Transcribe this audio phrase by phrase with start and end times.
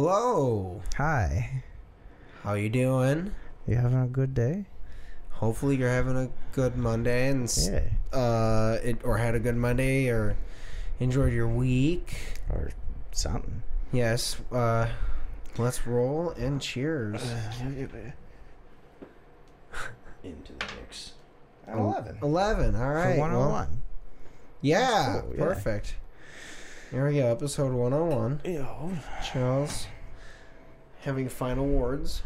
[0.00, 0.82] Hello.
[0.98, 1.62] Hi.
[2.42, 3.32] How you doing?
[3.66, 4.66] You having a good day?
[5.30, 7.80] Hopefully you're having a good Monday and Yeah.
[8.12, 10.36] uh it, or had a good Monday or
[11.00, 12.14] enjoyed your week.
[12.50, 12.72] Or
[13.12, 13.62] something.
[13.90, 14.36] Yes.
[14.52, 14.88] Uh
[15.56, 17.22] let's roll and cheers.
[20.22, 21.12] Into the mix.
[21.66, 22.18] El- 11.
[22.22, 22.76] 11.
[22.76, 23.14] All right.
[23.16, 23.82] For well, 101.
[24.60, 25.42] yeah, cool, yeah.
[25.42, 25.94] perfect.
[26.92, 28.42] Here we go, episode 101.
[28.44, 28.92] Yo.
[29.24, 29.86] Charles
[31.06, 32.22] having final words.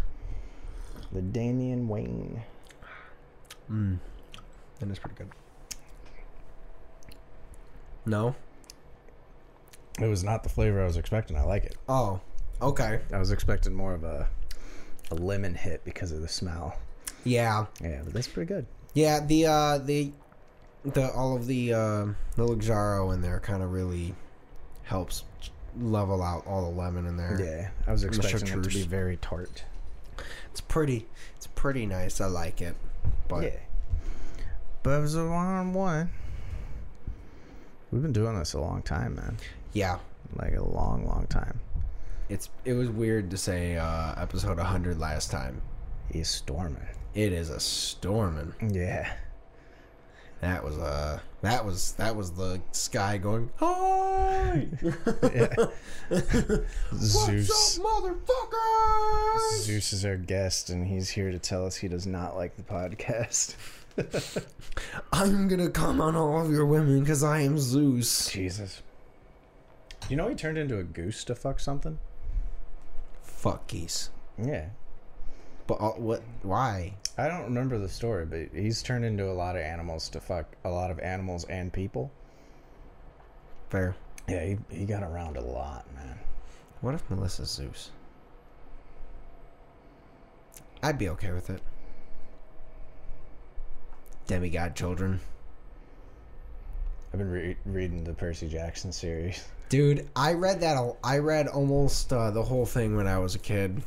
[1.13, 2.43] The Damian Wayne.
[3.71, 3.99] Mm.
[4.79, 5.29] That is pretty good.
[8.07, 8.35] No?
[10.01, 11.37] It was not the flavor I was expecting.
[11.37, 11.77] I like it.
[11.89, 12.21] Oh.
[12.63, 13.01] Okay.
[13.13, 14.27] I was expecting more of a
[15.11, 16.79] a lemon hit because of the smell.
[17.25, 17.67] Yeah.
[17.83, 18.67] Yeah, but that's pretty good.
[18.95, 20.13] Yeah, the uh the
[20.85, 24.15] the all of the uh the Luxardo in there kind of really
[24.85, 25.25] helps
[25.79, 27.39] level out all the lemon in there.
[27.41, 29.65] Yeah, I was expecting it to be very tart.
[30.51, 32.21] It's pretty it's pretty nice.
[32.21, 32.75] I like it.
[33.29, 33.57] But yeah.
[34.83, 36.11] But it was a one on one.
[37.93, 39.37] We've been doing this a long time, man.
[39.73, 39.99] yeah,
[40.37, 41.59] Like a long, long time.
[42.29, 45.61] it's it was weird to say uh episode 100 last time.
[46.13, 46.87] He's storming.
[47.15, 48.55] It is a storming.
[48.71, 49.13] Yeah.
[50.41, 54.69] That was uh that was that was the sky going, "Hi!"
[56.95, 57.39] Zeus.
[57.39, 59.61] What's up, motherfuckers?
[59.61, 62.63] Zeus is our guest, and he's here to tell us he does not like the
[62.63, 63.55] podcast.
[65.13, 68.31] I'm gonna come on all of your women because I am Zeus.
[68.31, 68.81] Jesus.
[70.09, 71.99] You know he turned into a goose to fuck something?
[73.23, 74.09] Fuck geese.
[74.43, 74.71] Yeah.
[75.67, 76.23] But uh, what?
[76.43, 76.95] Why?
[77.21, 80.47] I don't remember the story, but he's turned into a lot of animals to fuck
[80.65, 82.11] a lot of animals and people.
[83.69, 83.95] Fair.
[84.27, 86.19] Yeah, he, he got around a lot, man.
[86.81, 87.91] What if Melissa's Zeus?
[90.83, 91.61] I'd be okay with it.
[94.27, 95.21] Demigod children.
[97.13, 99.45] I've been re- reading the Percy Jackson series.
[99.71, 100.97] Dude, I read that.
[101.03, 103.83] I read almost uh, the whole thing when I was a kid,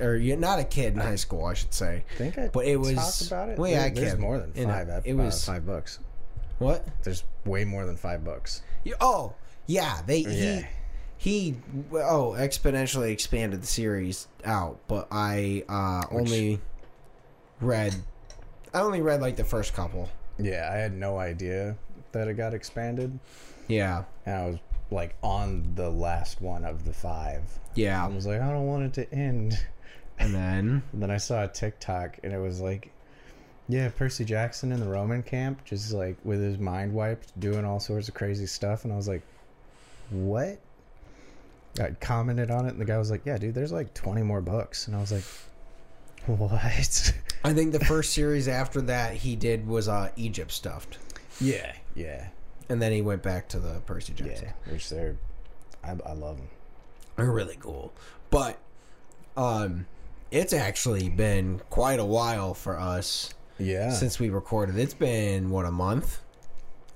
[0.00, 2.04] or yeah, not a kid in high school, I should say.
[2.14, 3.58] I think I But it was- talked about it.
[3.58, 4.22] well, yeah, I There- there's can.
[4.22, 5.02] more than five.
[5.04, 5.98] it was- uh, five books.
[6.60, 6.86] What?
[7.02, 8.62] There's way more than five books.
[8.84, 9.34] You- Oh,
[9.66, 10.00] yeah.
[10.06, 10.28] They Yeah.
[10.60, 10.66] he
[11.16, 11.56] he
[11.92, 16.60] oh exponentially expanded the series out, but I uh, Which- only
[17.60, 17.94] read.
[18.72, 20.08] I only read like the first couple.
[20.38, 21.76] Yeah, I had no idea
[22.12, 23.18] that it got expanded,
[23.68, 24.58] Yeah, and I was
[24.94, 27.42] like on the last one of the five.
[27.74, 28.04] Yeah.
[28.04, 29.58] I was like, I don't want it to end.
[30.18, 32.90] and then And then I saw a TikTok, and it was like,
[33.68, 37.80] yeah, Percy Jackson in the Roman camp, just like with his mind wiped, doing all
[37.80, 39.22] sorts of crazy stuff, and I was like,
[40.10, 40.58] what?
[41.80, 44.40] I commented on it, and the guy was like, yeah, dude, there's like 20 more
[44.40, 45.24] books, and I was like,
[46.26, 47.12] what?
[47.42, 50.98] I think the first series after that he did was uh, Egypt stuffed,
[51.40, 52.28] yeah, yeah,
[52.68, 54.48] and then he went back to the Percy Jackson.
[54.66, 54.72] yeah.
[54.72, 55.16] Which they're,
[55.82, 56.48] I, I love them.
[57.16, 57.92] They're really cool,
[58.30, 58.58] but
[59.36, 59.86] um,
[60.30, 63.90] it's actually been quite a while for us Yeah.
[63.92, 64.76] since we recorded.
[64.78, 66.20] It's been what a month,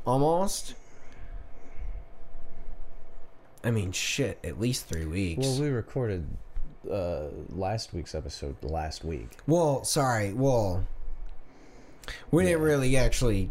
[0.06, 0.74] almost.
[3.64, 5.46] I mean, shit, at least three weeks.
[5.46, 6.26] well, we recorded
[6.90, 9.30] uh, last week's episode last week.
[9.46, 10.32] Well, sorry.
[10.32, 10.86] Well,
[12.30, 13.50] we didn't really actually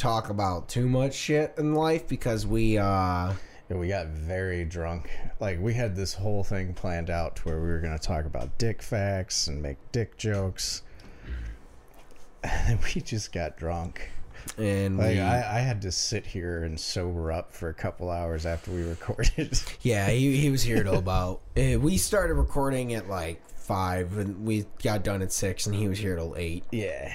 [0.00, 3.32] talk about too much shit in life because we, uh,
[3.68, 5.10] Yeah, we got very drunk.
[5.38, 8.24] Like we had this whole thing planned out to where we were going to talk
[8.24, 10.82] about dick facts and make dick jokes.
[12.42, 14.10] And we just got drunk.
[14.56, 18.10] and Like we, I, I had to sit here and sober up for a couple
[18.10, 19.60] hours after we recorded.
[19.82, 24.46] yeah, he, he was here till about, uh, we started recording at like five and
[24.46, 26.64] we got done at six and he was here till eight.
[26.72, 27.14] yeah.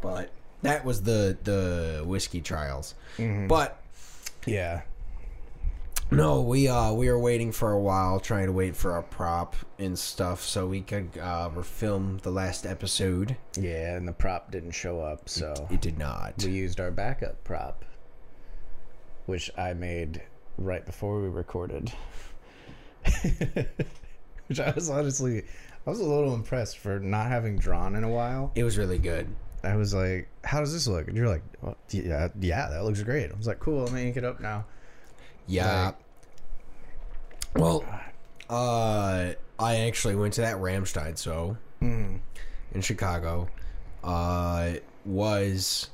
[0.00, 0.30] But
[0.62, 2.94] that was the, the whiskey trials.
[3.18, 3.48] Mhm.
[3.48, 3.78] But
[4.46, 4.82] Yeah.
[6.10, 9.56] No, we uh we were waiting for a while, trying to wait for our prop
[9.78, 13.36] and stuff, so we could uh film the last episode.
[13.58, 16.34] Yeah, and the prop didn't show up, so It did not.
[16.44, 17.84] we used our backup prop,
[19.24, 20.20] which I made
[20.58, 21.90] right before we recorded.
[24.48, 25.44] which I was honestly,
[25.86, 28.52] I was a little impressed for not having drawn in a while.
[28.54, 29.28] It was really good.
[29.64, 33.02] I was like, "How does this look?" And you're like, well, "Yeah, yeah, that looks
[33.02, 34.64] great." I was like, "Cool, let me ink it up now."
[35.46, 35.86] Yeah.
[35.86, 35.94] Like-
[37.54, 37.84] well,
[38.48, 42.20] uh, I actually went to that Rammstein show Mm.
[42.72, 43.48] in Chicago.
[44.02, 44.74] Uh,
[45.04, 45.90] was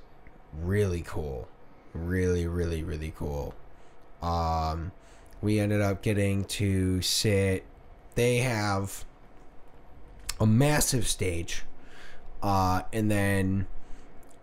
[0.62, 1.48] really cool,
[1.92, 3.54] really, really, really cool.
[4.22, 4.92] Um,
[5.42, 7.64] we ended up getting to sit
[8.14, 9.04] they have
[10.40, 11.62] a massive stage,
[12.42, 13.66] uh, and then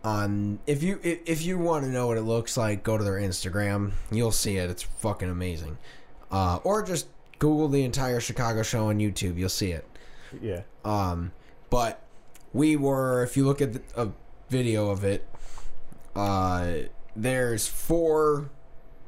[0.04, 3.04] on if you if, if you want to know what it looks like, go to
[3.04, 3.92] their Instagram.
[4.12, 4.70] You'll see it.
[4.70, 5.78] It's fucking amazing.
[6.32, 7.08] Uh, or just
[7.40, 9.38] Google the entire Chicago show on YouTube.
[9.38, 9.86] You'll see it.
[10.42, 10.62] Yeah.
[10.84, 11.32] Um,
[11.70, 12.02] but
[12.54, 14.10] we were, if you look at the, a
[14.50, 15.28] video of it,
[16.16, 16.74] uh,
[17.16, 18.50] there's four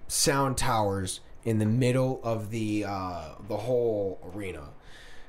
[0.07, 4.69] sound towers in the middle of the uh, the whole arena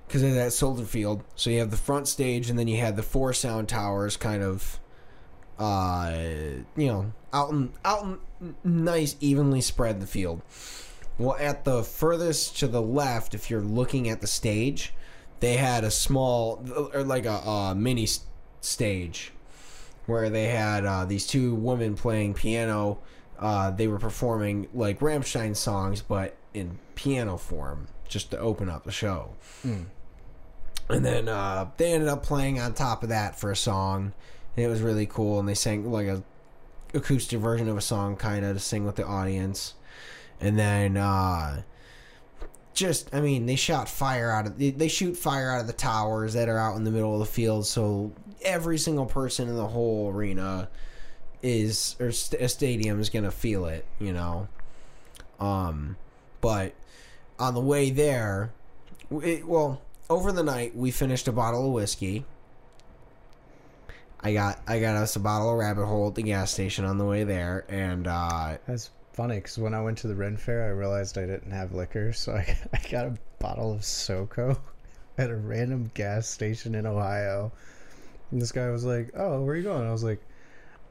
[0.08, 1.22] because of that Soldier Field.
[1.37, 4.43] So you have the front stage, and then you had the four sound towers, kind
[4.43, 4.81] of,
[5.58, 6.12] uh,
[6.76, 10.40] you know, out and out and nice, evenly spread in the field.
[11.19, 14.94] Well, at the furthest to the left, if you're looking at the stage,
[15.40, 16.64] they had a small
[16.94, 18.08] or like a, a mini
[18.60, 19.32] stage
[20.06, 22.99] where they had uh, these two women playing piano.
[23.38, 28.84] Uh, they were performing like Rammstein songs, but in piano form, just to open up
[28.84, 29.31] the show.
[30.88, 34.12] And then uh, they ended up playing on top of that for a song,
[34.56, 35.38] and it was really cool.
[35.38, 36.23] And they sang like a
[36.94, 39.75] acoustic version of a song, kind of to sing with the audience.
[40.40, 41.62] And then uh,
[42.79, 46.35] just I mean they shot fire out of they, shoot fire out of the towers
[46.35, 48.12] that are out in the middle of the field so
[48.43, 50.69] every single person in the whole arena
[51.43, 54.46] is or st- a stadium is gonna feel it you know
[55.41, 55.96] um
[56.41, 56.73] but
[57.41, 58.52] on the way there
[59.11, 62.25] it, well over the night we finished a bottle of whiskey
[64.20, 66.99] I got I got us a bottle of rabbit hole at the gas station on
[66.99, 70.66] the way there and uh That's funny because when I went to the Ren Fair,
[70.66, 74.56] I realized I didn't have liquor, so I, I got a bottle of SoCo
[75.19, 77.50] at a random gas station in Ohio.
[78.31, 80.20] And this guy was like, "Oh, where are you going?" I was like,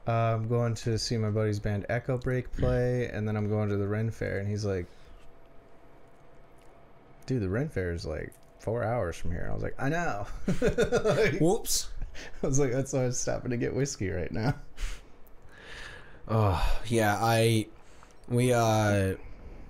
[0.06, 3.70] uh, "I'm going to see my buddy's band Echo Break play, and then I'm going
[3.70, 4.84] to the Ren Fair." And he's like,
[7.24, 10.26] "Dude, the Ren Fair is like four hours from here." I was like, "I know."
[10.60, 11.88] Like, whoops
[12.42, 14.54] I was like, "That's why I was stopping to get whiskey right now."
[16.28, 17.68] Oh yeah, I
[18.28, 19.14] we uh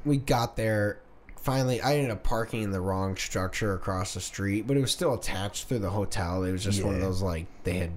[0.04, 0.98] we got there
[1.36, 4.92] finally I ended up parking in the wrong structure across the street, but it was
[4.92, 6.42] still attached through the hotel.
[6.42, 7.92] It was just one of those like they had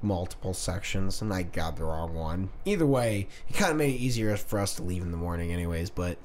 [0.00, 2.50] multiple sections and I got the wrong one.
[2.64, 5.52] Either way, it kind of made it easier for us to leave in the morning
[5.52, 6.18] anyways, but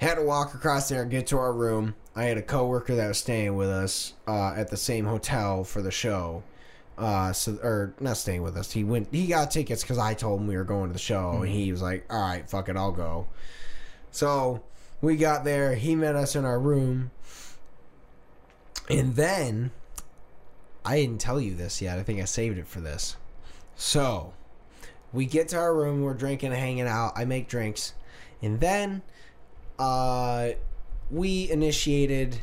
[0.00, 1.94] had to walk across there and get to our room.
[2.14, 5.82] I had a coworker that was staying with us uh, at the same hotel for
[5.82, 6.42] the show.
[6.96, 8.72] Uh, so or not staying with us.
[8.72, 9.08] He went.
[9.12, 11.70] He got tickets because I told him we were going to the show, and he
[11.70, 13.28] was like, "All right, fuck it, I'll go."
[14.10, 14.64] So
[15.00, 15.76] we got there.
[15.76, 17.12] He met us in our room,
[18.90, 19.70] and then
[20.84, 22.00] I didn't tell you this yet.
[22.00, 23.14] I think I saved it for this.
[23.76, 24.32] So
[25.12, 26.02] we get to our room.
[26.02, 27.12] We're drinking and hanging out.
[27.14, 27.94] I make drinks,
[28.42, 29.02] and then
[29.78, 30.50] uh,
[31.10, 32.38] we initiated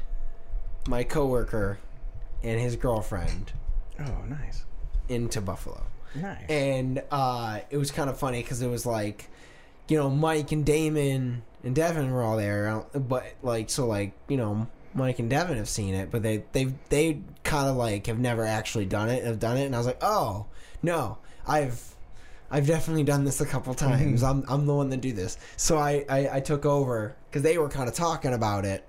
[0.88, 1.80] my coworker
[2.44, 3.54] and his girlfriend
[4.00, 4.66] Oh, nice,
[5.10, 5.82] into Buffalo.
[6.16, 6.44] nice.
[6.50, 9.30] And uh, it was kind of funny because it was like,
[9.88, 14.38] you know, Mike and Damon and Devin were all there, but like, so like, you
[14.38, 18.20] know, Mike and Devin have seen it, but they they they kind of like have
[18.20, 20.46] never actually done it, have done it, and I was like, oh
[20.84, 21.95] no, I've
[22.52, 24.24] I've definitely done this a couple times.
[24.24, 27.58] I'm I'm the one that do this, so I I, I took over because they
[27.58, 28.86] were kind of talking about it,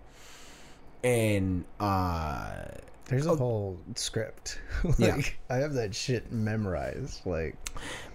[1.02, 2.64] and uh
[3.06, 4.58] There's a whole script.
[4.84, 5.20] like, Yeah.
[5.48, 7.24] I have that shit memorized.
[7.24, 7.56] Like,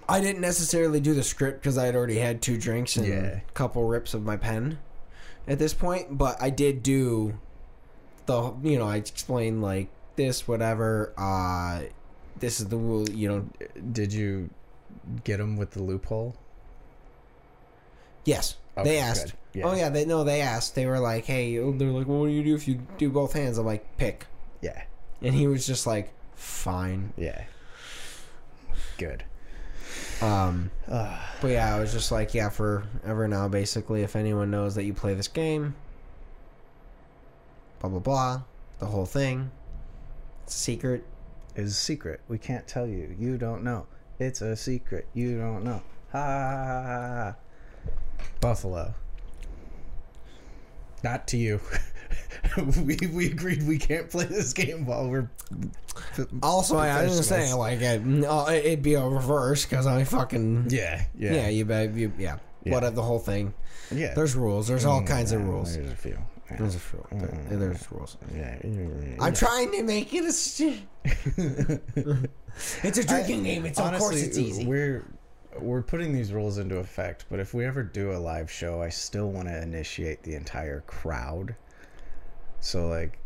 [0.10, 3.40] I didn't necessarily do the script because I had already had two drinks and Yeah.
[3.48, 4.78] a couple rips of my pen
[5.48, 6.18] at this point.
[6.18, 7.38] But I did do
[8.26, 11.14] the, you know, I explained like this, whatever.
[11.18, 11.84] Uh,
[12.40, 13.46] this is the rule, you know.
[13.92, 14.50] did you
[15.24, 16.36] get him with the loophole?
[18.26, 19.34] Yes, Okay, they asked.
[19.54, 19.66] Yeah.
[19.66, 20.76] Oh yeah, they no, they asked.
[20.76, 23.58] They were like, "Hey," they're like, "What do you do if you do both hands?"
[23.58, 24.28] I'm like, "Pick,"
[24.62, 24.84] Yeah.
[25.22, 27.44] and he was just like, "Fine." Yeah.
[28.98, 29.24] Good.
[30.22, 34.04] Um, But yeah, I was just like, yeah, forever now, basically.
[34.04, 35.74] If anyone knows that you play this game,
[37.80, 38.42] blah blah blah,
[38.80, 39.50] the whole thing,
[40.44, 41.04] it's a secret.
[41.56, 42.22] is a secret.
[42.30, 43.16] We can't tell you.
[43.20, 43.88] You don't know.
[44.22, 45.08] It's a secret.
[45.16, 45.82] You don't know.
[46.12, 47.36] Ha ha ha ha.
[47.88, 47.92] ha.
[48.40, 48.94] Buffalo.
[51.04, 51.60] Not to you.
[52.86, 55.28] we we agreed we can't play this game while we're.
[56.44, 60.68] Also, I, was just saying, like, it, no, it'd be a reverse because I fucking
[60.70, 62.74] Yeah, yeah, yeah, you bet, you yeah, Yeah.
[62.74, 63.54] whatever the whole thing.
[63.92, 64.14] yeah.
[64.14, 64.68] There's rules.
[64.68, 65.76] There's all Mm, kinds of yeah, rules.
[65.76, 66.18] There's a few.
[66.52, 66.58] Yeah.
[66.58, 67.06] There's a few.
[67.12, 67.28] There-.
[67.30, 67.60] Mm-hmm.
[67.60, 68.18] There's rules.
[68.36, 70.32] Yeah, yeah, I'm trying to make it a.
[70.32, 70.88] st-
[72.84, 73.66] it's a drinking game.
[73.66, 74.66] It's of course it's easy.
[74.66, 75.06] We're
[75.60, 78.90] we're putting these rules into effect, but if we ever do a live show, I
[78.90, 81.56] still want to initiate the entire crowd.
[82.60, 83.18] So like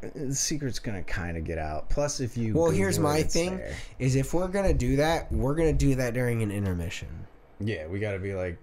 [0.00, 1.88] the secret's gonna kind of get out.
[1.90, 3.74] Plus, if you Well, Google here's it, my thing: there.
[3.98, 7.08] is if we're gonna do that, we're gonna do that during an intermission.
[7.60, 8.56] Yeah, we got to be like,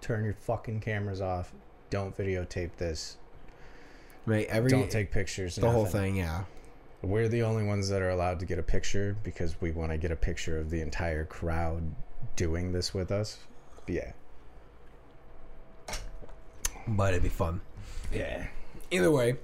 [0.00, 1.52] turn your fucking cameras off.
[1.90, 3.16] Don't videotape this.
[4.26, 4.46] Right?
[4.48, 5.56] Every Don't take pictures.
[5.56, 6.16] the whole thing.
[6.16, 6.44] Yeah.
[7.02, 9.98] We're the only ones that are allowed to get a picture because we want to
[9.98, 11.82] get a picture of the entire crowd
[12.36, 13.38] doing this with us.
[13.86, 14.12] Yeah.
[16.86, 17.60] But it'd be fun.
[18.12, 18.46] Yeah.
[18.90, 19.36] Either way,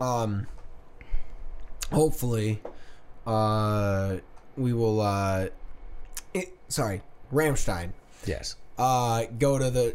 [0.00, 0.46] um,
[1.92, 2.60] hopefully,
[3.26, 4.16] uh,
[4.56, 5.00] we will.
[5.00, 5.48] Uh,
[6.34, 7.02] it, sorry,
[7.32, 7.92] Rammstein.
[8.26, 8.56] Yes.
[8.78, 9.94] uh, go to the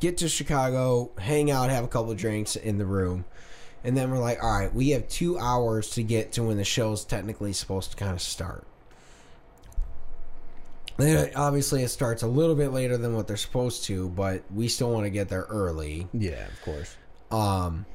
[0.00, 3.24] get to Chicago, hang out, have a couple of drinks in the room,
[3.82, 6.64] and then we're like, all right, we have two hours to get to when the
[6.64, 8.66] show's technically supposed to kind of start.
[10.96, 14.68] Then obviously it starts a little bit later than what they're supposed to, but we
[14.68, 16.08] still want to get there early.
[16.12, 16.96] Yeah, of course.
[17.30, 17.86] Um,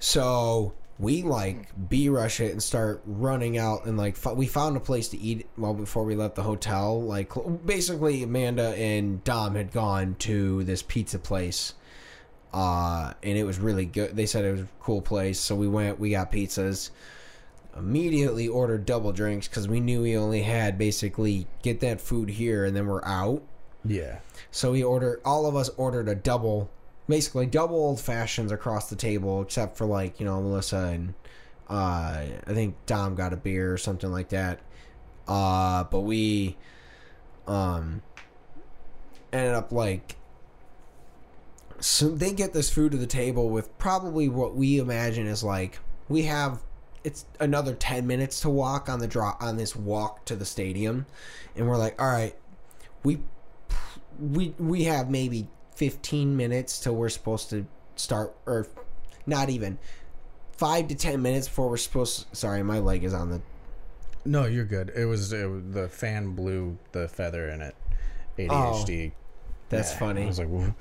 [0.00, 4.76] so we like B rush it and start running out and like f- we found
[4.76, 7.02] a place to eat well before we left the hotel.
[7.02, 7.32] Like
[7.64, 11.72] basically, Amanda and Dom had gone to this pizza place,
[12.52, 14.14] uh, and it was really good.
[14.14, 15.98] They said it was a cool place, so we went.
[15.98, 16.90] We got pizzas.
[17.76, 22.64] Immediately ordered double drinks because we knew we only had basically get that food here
[22.64, 23.42] and then we're out.
[23.84, 24.18] Yeah.
[24.50, 26.68] So we ordered all of us ordered a double
[27.10, 31.14] basically double old fashions across the table except for like, you know, Melissa and
[31.68, 34.60] uh I think Dom got a beer or something like that.
[35.28, 36.56] Uh but we
[37.46, 38.02] um
[39.32, 40.16] ended up like
[41.80, 45.78] so they get this food to the table with probably what we imagine is like
[46.08, 46.62] we have
[47.02, 51.06] it's another 10 minutes to walk on the draw on this walk to the stadium
[51.56, 52.36] and we're like all right
[53.02, 53.18] we
[54.18, 55.48] we we have maybe
[55.80, 57.64] 15 minutes till we're supposed to
[57.96, 58.66] start or
[59.24, 59.78] not even
[60.58, 63.40] 5 to 10 minutes before we're supposed sorry my leg is on the
[64.26, 64.92] No, you're good.
[64.94, 67.74] It was, it was the fan blew the feather in it.
[68.36, 69.12] ADHD.
[69.70, 69.98] that's Yeah.
[69.98, 70.74] funny I was like, "Woo."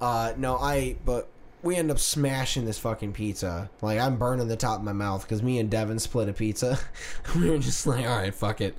[0.00, 0.96] Uh, no, I.
[1.04, 1.28] But
[1.62, 3.68] we end up smashing this fucking pizza.
[3.82, 6.78] Like I'm burning the top of my mouth because me and Devin split a pizza.
[7.36, 8.74] we were just like, all right, fuck it.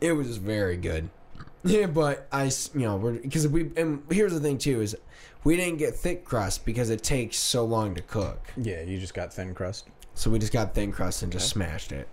[0.00, 1.08] It was very good.
[1.64, 3.70] Yeah, but I, you know, we're because we.
[3.76, 4.96] And here's the thing too is,
[5.44, 8.52] we didn't get thick crust because it takes so long to cook.
[8.56, 9.86] yeah, you just got thin crust.
[10.14, 12.08] So we just got thin crust and just smashed it.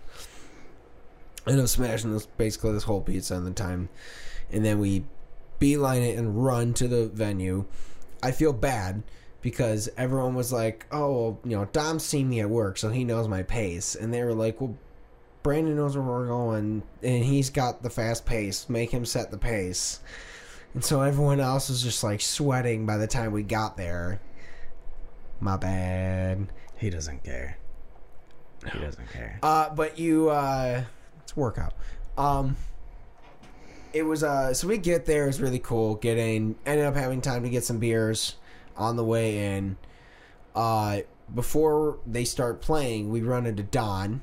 [1.48, 3.90] Ended up smashing this basically this whole pizza in the time,
[4.52, 5.04] and then we
[5.58, 7.66] beeline it and run to the venue.
[8.22, 9.04] I feel bad
[9.42, 13.04] because everyone was like, "Oh, well, you know, Dom's seen me at work, so he
[13.04, 14.78] knows my pace," and they were like, "Well,
[15.44, 18.70] Brandon knows where we're going, and he's got the fast pace.
[18.70, 20.00] Make him set the pace."
[20.74, 24.20] And so everyone else was just like sweating by the time we got there.
[25.40, 26.52] My bad.
[26.78, 27.58] He doesn't care.
[28.72, 29.40] He doesn't care.
[29.42, 30.84] Uh, but you, uh,
[31.24, 31.74] it's a workout.
[32.18, 32.56] Um,
[33.94, 35.96] it was, uh, so we get there, it's really cool.
[35.96, 38.36] Getting, ended up having time to get some beers
[38.78, 39.78] on the way in.
[40.54, 41.00] Uh,
[41.34, 44.22] before they start playing, we run into Don.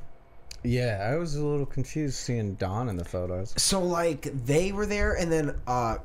[0.66, 3.54] Yeah, I was a little confused seeing Don in the photos.
[3.56, 5.99] So, like, they were there, and then, uh,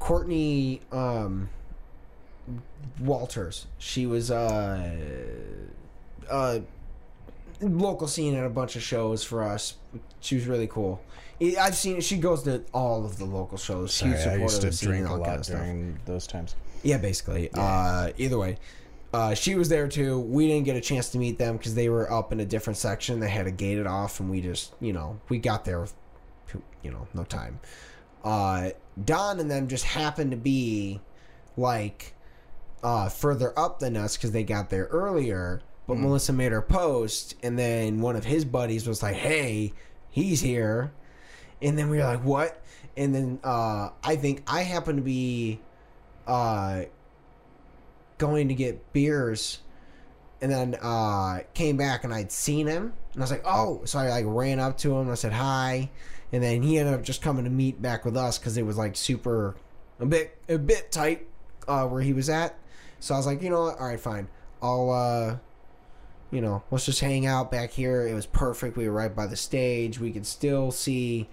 [0.00, 1.48] Courtney, um,
[2.98, 4.90] Walters, she was, uh,
[6.28, 6.58] uh,
[7.60, 9.74] local scene at a bunch of shows for us.
[10.20, 11.00] She was really cool.
[11.58, 13.94] I've seen she goes to all of the local shows.
[13.94, 15.58] Sorry, Huge I used of to drink a all lot kind of stuff.
[15.60, 16.54] during those times.
[16.82, 17.50] Yeah, basically.
[17.54, 18.58] Uh, either way,
[19.12, 20.20] uh, she was there too.
[20.20, 22.76] We didn't get a chance to meet them because they were up in a different
[22.76, 23.18] section.
[23.18, 25.94] They had it off, and we just, you know, we got there with,
[26.82, 27.60] you know, no time.
[28.22, 28.70] Uh,
[29.04, 31.00] Don and them just happened to be
[31.56, 32.14] like
[32.82, 35.62] uh, further up than us because they got there earlier.
[35.86, 39.72] But Melissa made her post, and then one of his buddies was like, "Hey,
[40.08, 40.92] he's here,"
[41.60, 42.62] and then we were like, "What?"
[42.96, 45.60] And then uh, I think I happened to be
[46.28, 46.82] uh,
[48.20, 49.58] going to get beers,
[50.40, 53.98] and then uh, came back and I'd seen him, and I was like, "Oh!" So
[53.98, 55.90] I like ran up to him and I said hi,
[56.30, 58.76] and then he ended up just coming to meet back with us because it was
[58.76, 59.56] like super
[59.98, 61.26] a bit a bit tight
[61.66, 62.56] uh, where he was at.
[63.00, 63.80] So I was like, you know what?
[63.80, 64.28] All right, fine.
[64.62, 65.36] I'll uh,
[66.30, 68.06] you know, let's just hang out back here.
[68.06, 68.76] It was perfect.
[68.76, 69.98] We were right by the stage.
[69.98, 71.28] We could still see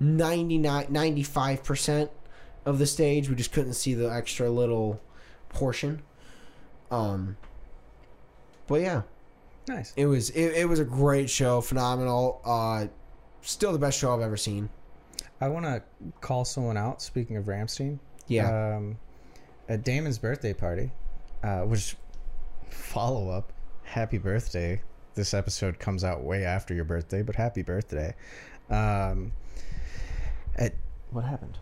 [0.00, 2.08] 99 95%
[2.64, 3.28] of the stage.
[3.28, 5.00] We just couldn't see the extra little
[5.48, 6.02] portion.
[6.94, 7.36] Um
[8.66, 9.02] but yeah,
[9.68, 9.92] Nice.
[9.96, 12.40] it was it, it was a great show, phenomenal.
[12.44, 12.86] Uh
[13.42, 14.68] still the best show I've ever seen.
[15.40, 15.82] I want to
[16.20, 17.02] call someone out.
[17.02, 17.98] Speaking of Rammstein,
[18.28, 18.76] Yeah.
[18.76, 18.96] um,
[19.68, 20.90] at Damon's birthday party,
[21.42, 21.96] uh, which
[22.70, 23.52] follow up.
[23.82, 24.80] happy birthday.
[25.14, 28.14] This episode comes out way after your birthday, but happy birthday.
[28.70, 29.32] Um,
[30.56, 30.74] at
[31.10, 31.58] what happened?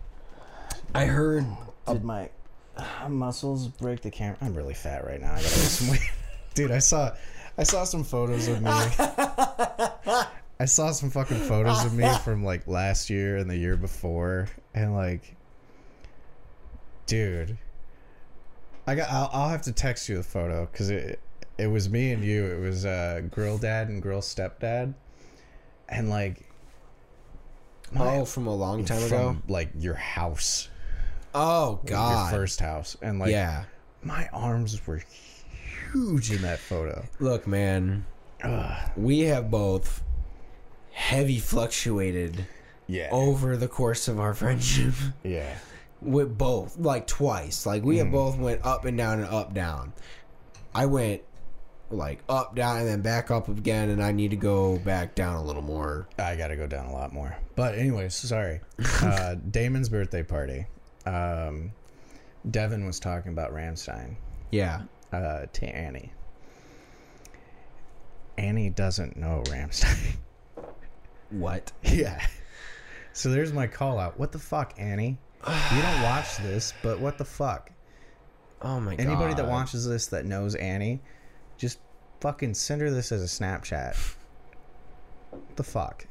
[0.94, 1.44] I heard.
[1.86, 2.30] Did my
[3.08, 4.36] muscles break the camera?
[4.40, 5.32] I'm really fat right now.
[5.32, 6.00] I gotta lose some weight.
[6.54, 7.14] Dude, I saw,
[7.58, 8.70] I saw some photos of me.
[10.60, 14.48] I saw some fucking photos of me from like last year and the year before,
[14.74, 15.34] and like,
[17.06, 17.56] dude,
[18.86, 19.10] I got.
[19.10, 21.20] I'll, I'll have to text you the photo because it
[21.58, 22.44] it was me and you.
[22.44, 24.94] It was uh, girl dad and girl stepdad,
[25.88, 26.48] and like,
[27.92, 29.36] my- Oh, from a long time from ago.
[29.48, 30.68] like your house,
[31.34, 32.30] Oh God.
[32.32, 33.64] your first house, and like, yeah.
[34.02, 35.02] my arms were
[35.92, 37.04] huge in that photo.
[37.20, 38.04] Look, man.
[38.96, 40.02] We have both
[40.92, 42.46] heavy fluctuated
[42.86, 43.08] Yeah.
[43.12, 44.94] over the course of our friendship.
[45.22, 45.54] yeah.
[46.00, 48.12] with both like twice like we have Mm.
[48.12, 49.92] both went up and down and up down
[50.74, 51.22] i went
[51.90, 55.36] like up down and then back up again and i need to go back down
[55.36, 57.36] a little more I got to go down a lot more.
[57.54, 58.60] But anyways, sorry.
[59.00, 60.66] Uh, Damon's birthday party.
[61.06, 61.72] Um,
[62.50, 64.16] Devin was talking about Rammstein
[64.50, 64.82] yeah
[65.12, 66.12] uh, to Annie.
[68.38, 70.16] Annie doesn't know Rammstein.
[71.30, 72.24] what yeah.
[73.12, 74.18] So there's my call out.
[74.18, 75.18] What the fuck, Annie?
[75.46, 77.70] You don't watch this, but what the fuck?
[78.64, 81.00] oh my god Anybody that watches this that knows Annie,
[81.58, 81.78] just
[82.20, 83.96] fucking send her this as a Snapchat.
[85.30, 86.06] What the fuck?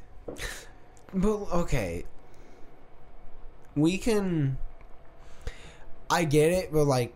[1.14, 2.04] but okay
[3.74, 4.56] we can
[6.10, 7.14] i get it but like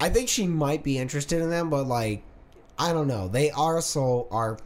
[0.00, 2.22] i think she might be interested in them but like
[2.78, 4.58] i don't know they also are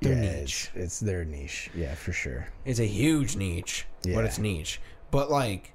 [0.00, 1.70] their yeah, niche It's, it's their niche.
[1.76, 2.48] Yeah, for sure.
[2.64, 4.16] It's a huge niche, Yeah.
[4.16, 4.80] but it's niche.
[5.12, 5.72] But like,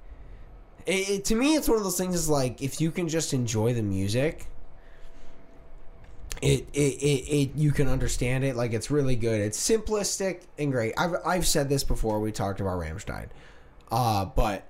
[0.84, 2.14] it, it, to me, it's one of those things.
[2.14, 4.46] Is like if you can just enjoy the music,
[6.42, 8.54] it, it it it you can understand it.
[8.54, 9.40] Like it's really good.
[9.40, 10.92] It's simplistic and great.
[10.98, 12.20] I've I've said this before.
[12.20, 13.28] We talked about Rammstein,
[13.90, 14.64] uh, but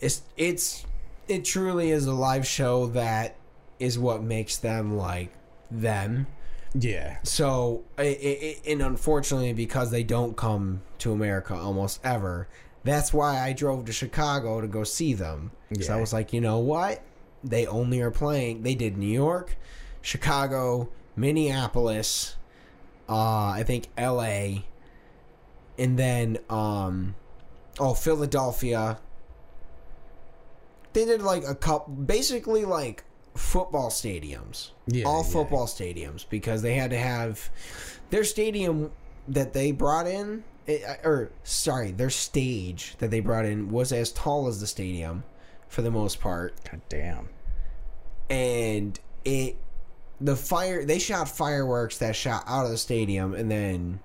[0.00, 0.84] it's it's
[1.28, 3.36] it truly is a live show that
[3.78, 5.32] is what makes them like
[5.70, 6.26] them.
[6.74, 7.18] Yeah.
[7.22, 12.48] So, i i and unfortunately, because they don't come to America almost ever,
[12.84, 15.50] that's why I drove to Chicago to go see them.
[15.68, 17.02] Because I was like, you know what?
[17.42, 18.62] They only are playing.
[18.62, 19.56] They did New York,
[20.02, 22.36] Chicago, Minneapolis,
[23.08, 24.64] uh, I think L.A.,
[25.78, 27.14] and then um,
[27.78, 28.98] oh Philadelphia.
[30.96, 33.04] They did like a couple, basically like
[33.34, 35.30] football stadiums Yeah, all yeah.
[35.30, 37.50] football stadiums because they had to have
[38.08, 38.90] their stadium
[39.28, 44.10] that they brought in eh, or sorry their stage that they brought in was as
[44.10, 45.22] tall as the stadium
[45.68, 47.28] for the most part God damn.
[48.30, 49.58] and it
[50.18, 54.00] the fire they shot fireworks that shot out of the stadium and then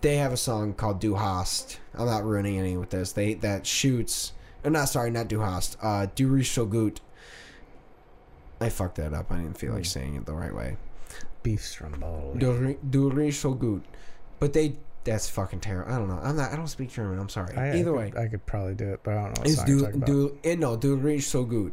[0.00, 1.78] they have a song called Du Hast.
[1.94, 3.12] I'm not ruining any with this.
[3.12, 4.32] They that shoots
[4.64, 5.76] or not sorry, not Du Hast.
[5.82, 7.00] Uh Du Riech so gut.
[8.60, 9.30] I fucked that up.
[9.30, 10.76] I didn't feel like saying it the right way.
[11.42, 12.38] Beef stromboli.
[12.38, 13.82] Du Ri- Du Riech so gut.
[14.40, 15.92] But they that's fucking terrible.
[15.92, 16.20] I don't know.
[16.22, 17.18] I'm not I don't speak German.
[17.18, 17.56] I'm sorry.
[17.56, 18.10] I, Either I way.
[18.10, 20.06] could, I could probably do it, but I don't know what It's do about.
[20.06, 21.72] do eh, no do reach so good,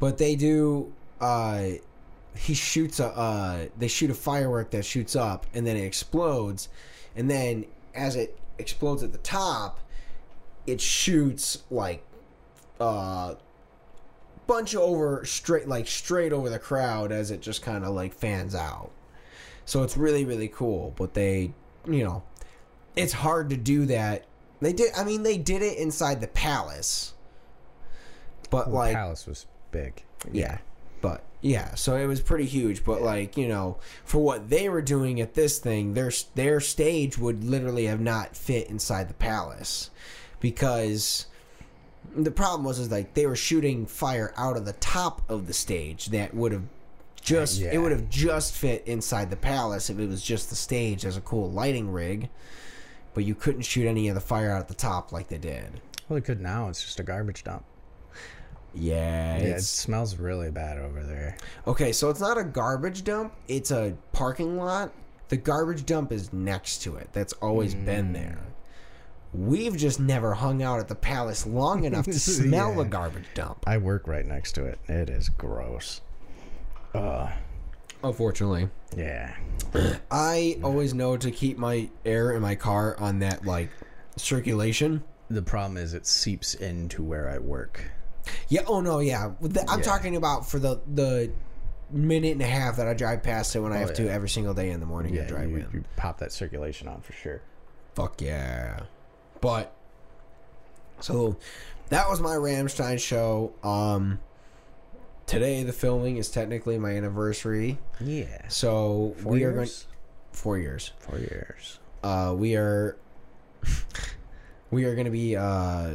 [0.00, 0.92] but they do.
[1.20, 1.62] uh
[2.36, 6.68] He shoots a uh they shoot a firework that shoots up and then it explodes,
[7.14, 9.78] and then as it explodes at the top,
[10.66, 12.02] it shoots like
[12.80, 13.34] uh
[14.46, 18.54] bunch over straight like straight over the crowd as it just kind of like fans
[18.54, 18.90] out.
[19.64, 21.52] So it's really really cool, but they
[21.86, 22.22] you know
[22.96, 24.24] it's hard to do that.
[24.60, 24.92] They did.
[24.96, 27.12] I mean, they did it inside the palace,
[28.50, 30.04] but Well, like, Palace was big.
[30.32, 30.58] yeah,
[31.00, 31.74] but yeah.
[31.74, 32.84] So it was pretty huge.
[32.84, 37.18] But like, you know, for what they were doing at this thing, their their stage
[37.18, 39.90] would literally have not fit inside the palace
[40.40, 41.26] because
[42.16, 45.52] the problem was is like they were shooting fire out of the top of the
[45.52, 46.64] stage that would have
[47.20, 47.70] just Yeah.
[47.72, 51.16] it would have just fit inside the palace if it was just the stage as
[51.16, 52.28] a cool lighting rig
[53.14, 55.80] but you couldn't shoot any of the fire out at the top like they did
[56.08, 56.68] Well, they could now.
[56.68, 57.64] It's just a garbage dump.
[58.74, 61.36] yeah, Yeah, it smells really bad over there.
[61.66, 64.92] okay so it's not a garbage dump it's a parking lot
[65.28, 68.14] the garbage dump is next to it that's always been Mm.
[68.14, 68.38] there
[69.34, 72.76] we've just never hung out at the palace long enough to smell Yeah.
[72.76, 74.78] the garbage dump I work right next to it.
[74.88, 76.00] It is gross.
[76.94, 77.30] Uh,
[78.02, 79.34] unfortunately yeah.
[80.10, 83.70] I always know to keep my air in my car on that like
[84.16, 85.02] circulation.
[85.28, 87.82] The problem is it seeps into where I work.
[88.48, 88.62] Yeah.
[88.68, 89.00] Oh no.
[89.00, 89.32] Yeah.
[89.40, 89.84] The- I'm Yeah.
[89.84, 91.32] talking about for the the
[91.90, 94.28] minute and a half that I drive past it when I Oh, have to every
[94.28, 97.12] single day in the morning Yeah, to drive you, you pop that circulation on for
[97.12, 97.42] sure.
[97.94, 98.80] Fuck yeah.
[99.44, 99.76] But
[101.00, 101.36] so
[101.90, 103.52] that was my Rammstein show.
[103.62, 104.18] Um
[105.26, 107.78] today the filming is technically my anniversary.
[108.00, 108.48] Yeah.
[108.48, 109.68] So Four we are going
[110.32, 110.92] four years.
[110.98, 111.78] Four years.
[112.02, 112.96] Uh we are
[114.70, 115.90] we are gonna be uh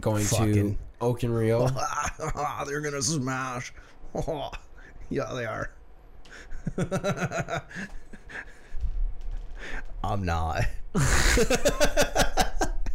[0.00, 0.78] going to Fucking.
[1.02, 1.70] Oak and Reel.
[2.66, 3.74] They're gonna smash.
[5.10, 5.70] yeah, they are.
[10.02, 10.64] I'm not.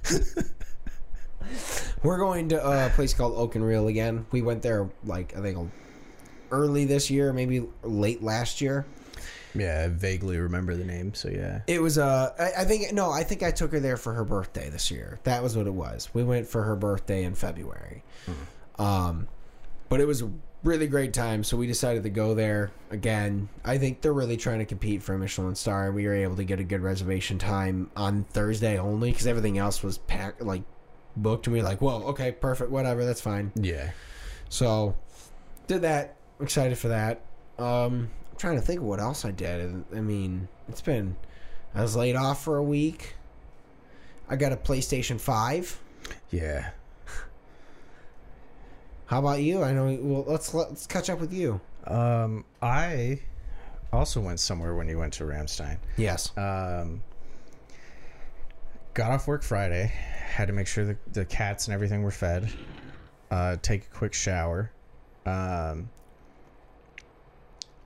[2.03, 4.25] We're going to a place called Oak and Reel again.
[4.31, 5.71] We went there like I think
[6.51, 8.85] early this year, maybe late last year.
[9.55, 11.61] Yeah, I vaguely remember the name, so yeah.
[11.67, 14.23] It was uh I, I think no, I think I took her there for her
[14.23, 15.19] birthday this year.
[15.23, 16.09] That was what it was.
[16.13, 18.03] We went for her birthday in February.
[18.77, 19.27] Um
[19.89, 20.23] but it was
[20.63, 23.49] really great time, so we decided to go there again.
[23.63, 26.35] I think they're really trying to compete for a Michelin star and we were able
[26.35, 30.63] to get a good reservation time on Thursday only cuz everything else was packed like
[31.15, 33.91] booked and we were like, "Whoa, okay, perfect, whatever, that's fine." Yeah.
[34.49, 34.95] So
[35.67, 36.15] did that.
[36.41, 37.21] Excited for that.
[37.57, 39.83] Um, I'm trying to think of what else I did.
[39.95, 41.15] I mean, it's been.
[41.75, 43.15] I was laid off for a week.
[44.27, 45.79] I got a PlayStation Five.
[46.31, 46.71] Yeah.
[49.09, 49.63] How about you?
[49.63, 49.97] I know.
[49.99, 51.59] Well, let's let's catch up with you.
[51.87, 53.19] Um, I
[53.91, 55.79] also went somewhere when you went to Rammstein.
[55.97, 56.31] Yes.
[56.37, 57.01] Um,
[58.93, 59.91] got off work Friday.
[60.27, 62.53] Had to make sure the, the cats and everything were fed.
[63.31, 64.71] Uh, take a quick shower.
[65.25, 65.89] Um,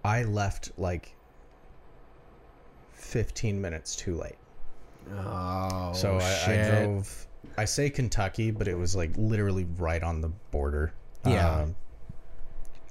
[0.03, 1.15] I left like
[2.91, 4.35] 15 minutes too late.
[5.15, 7.27] Oh, So I, I drove.
[7.57, 10.91] I say Kentucky, but it was like literally right on the border.
[11.25, 11.61] Yeah.
[11.61, 11.75] Um,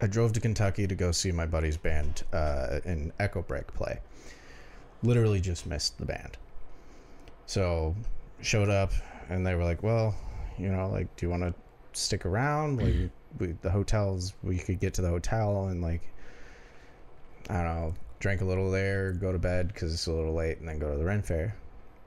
[0.01, 4.01] I drove to Kentucky to go see my buddy's band uh, in Echo Break play.
[5.03, 6.37] Literally just missed the band.
[7.47, 7.95] So
[8.41, 8.93] showed up
[9.29, 10.15] and they were like, "Well,
[10.59, 11.55] you know, like, do you want to
[11.93, 12.79] stick around?
[12.79, 16.03] Like, we, the hotels, we could get to the hotel and like,
[17.49, 20.59] I don't know, drink a little there, go to bed because it's a little late,
[20.59, 21.55] and then go to the Ren Fair."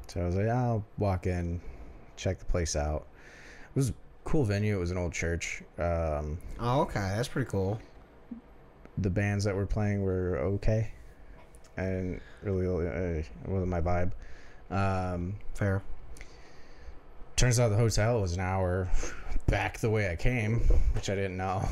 [0.07, 1.61] So I was like, I'll walk in,
[2.17, 3.07] check the place out.
[3.69, 3.93] It was
[4.25, 4.75] cool venue.
[4.75, 5.63] It was an old church.
[5.77, 7.79] Um, Oh, okay, that's pretty cool.
[8.97, 10.91] the bands that were playing were okay,
[11.77, 14.11] and really, uh, it wasn't my vibe.
[14.71, 15.81] Um, Fair.
[17.35, 18.89] turns out the hotel was an hour
[19.47, 20.59] back the way I came,
[20.93, 21.67] which I didn't know.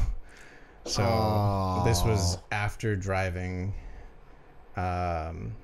[0.86, 3.74] So this was after driving.
[4.76, 5.56] Um,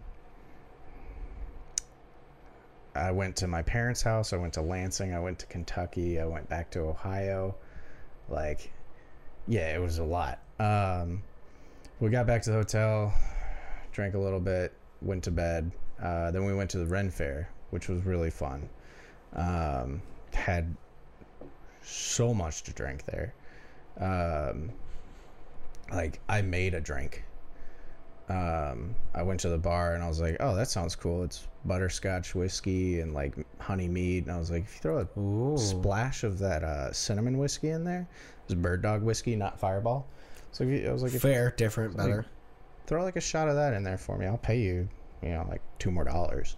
[2.99, 4.33] I went to my parents' house.
[4.33, 5.13] I went to Lansing.
[5.13, 6.19] I went to Kentucky.
[6.19, 7.55] I went back to Ohio.
[8.29, 8.71] Like,
[9.47, 10.39] yeah, it was a lot.
[10.59, 11.23] Um,
[11.99, 13.13] we got back to the hotel,
[13.91, 15.71] drank a little bit, went to bed.
[16.01, 18.69] Uh, then we went to the Ren Fair, which was really fun.
[19.35, 20.01] Um,
[20.33, 20.75] had
[21.81, 23.33] so much to drink there.
[23.99, 24.71] Um,
[25.91, 27.23] like I made a drink.
[28.29, 31.23] Um, I went to the bar and I was like, "Oh, that sounds cool.
[31.23, 35.19] It's butterscotch whiskey and like honey mead." And I was like, "If you throw a
[35.19, 35.57] Ooh.
[35.57, 38.07] splash of that uh, cinnamon whiskey in there,
[38.45, 40.05] it's bird dog whiskey, not Fireball."
[40.51, 42.25] So if you- I was like, if Fair, different, better.
[42.87, 44.25] throw like a shot of that in there for me.
[44.27, 44.87] I'll pay you,
[45.23, 46.55] you know, like two more dollars.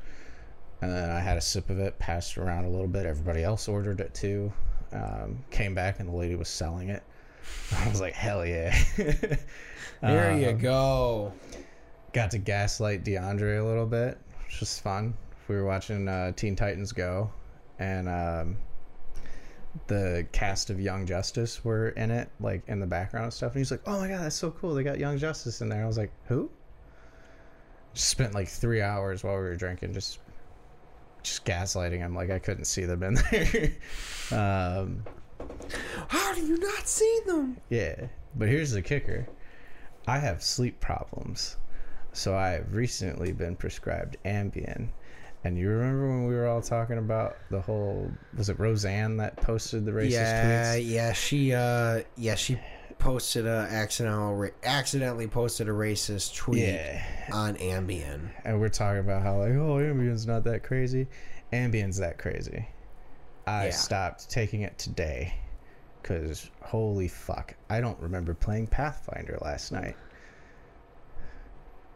[0.82, 3.06] And then I had a sip of it, passed around a little bit.
[3.06, 4.52] Everybody else ordered it too.
[4.94, 7.04] Um, came back and the lady was selling it.
[7.78, 8.76] I was like, hell yeah.
[10.02, 11.34] There you Um, go.
[12.14, 15.14] Got to gaslight DeAndre a little bit, which was fun.
[15.48, 17.30] We were watching uh, Teen Titans Go,
[17.78, 18.58] and um,
[19.88, 23.52] the cast of Young Justice were in it, like in the background and stuff.
[23.52, 24.74] And he's like, "Oh my god, that's so cool!
[24.74, 26.50] They got Young Justice in there." I was like, "Who?"
[27.94, 30.20] Just spent like three hours while we were drinking, just
[31.22, 32.16] just gaslighting him.
[32.16, 33.72] Like I couldn't see them in there.
[34.32, 35.04] um,
[36.08, 37.58] How do you not see them?
[37.70, 39.28] yeah, but here's the kicker:
[40.08, 41.58] I have sleep problems,
[42.14, 44.90] so I have recently been prescribed Ambien.
[45.44, 49.38] And you remember when we were all talking about the whole was it Roseanne that
[49.38, 50.90] posted the racist yeah, tweets?
[50.92, 51.14] yeah.
[51.14, 52.60] She, uh, yeah, she
[53.00, 57.04] posted a accidental, accidentally posted a racist tweet Yeah.
[57.34, 58.30] on Ambien.
[58.46, 61.08] And we're talking about how like, oh, Ambien's not that crazy.
[61.52, 62.68] Ambien's that crazy.
[63.48, 63.72] I Yeah.
[63.72, 65.34] stopped taking it today
[66.02, 69.96] because holy fuck, I don't remember playing Pathfinder last night.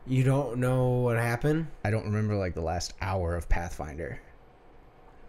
[0.08, 1.68] You don't know what happened?
[1.84, 4.20] I don't remember like the last hour of Pathfinder.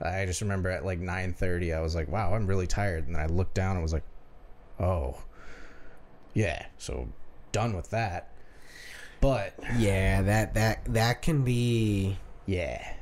[0.03, 3.23] I just remember at like 9:30 I was like, "Wow, I'm really tired." And then
[3.23, 4.05] I looked down and was like,
[4.79, 5.23] "Oh.
[6.35, 7.09] Yeah, so
[7.53, 8.29] done with that."
[9.23, 12.19] But Yeah, that that that can be.
[12.45, 12.93] yeah.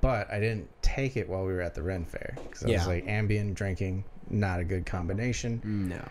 [0.00, 2.78] But I didn't take it while we were at the Ren Fair because I Yeah.
[2.78, 5.60] was like Ambien drinking, not a good combination.
[5.64, 6.02] No.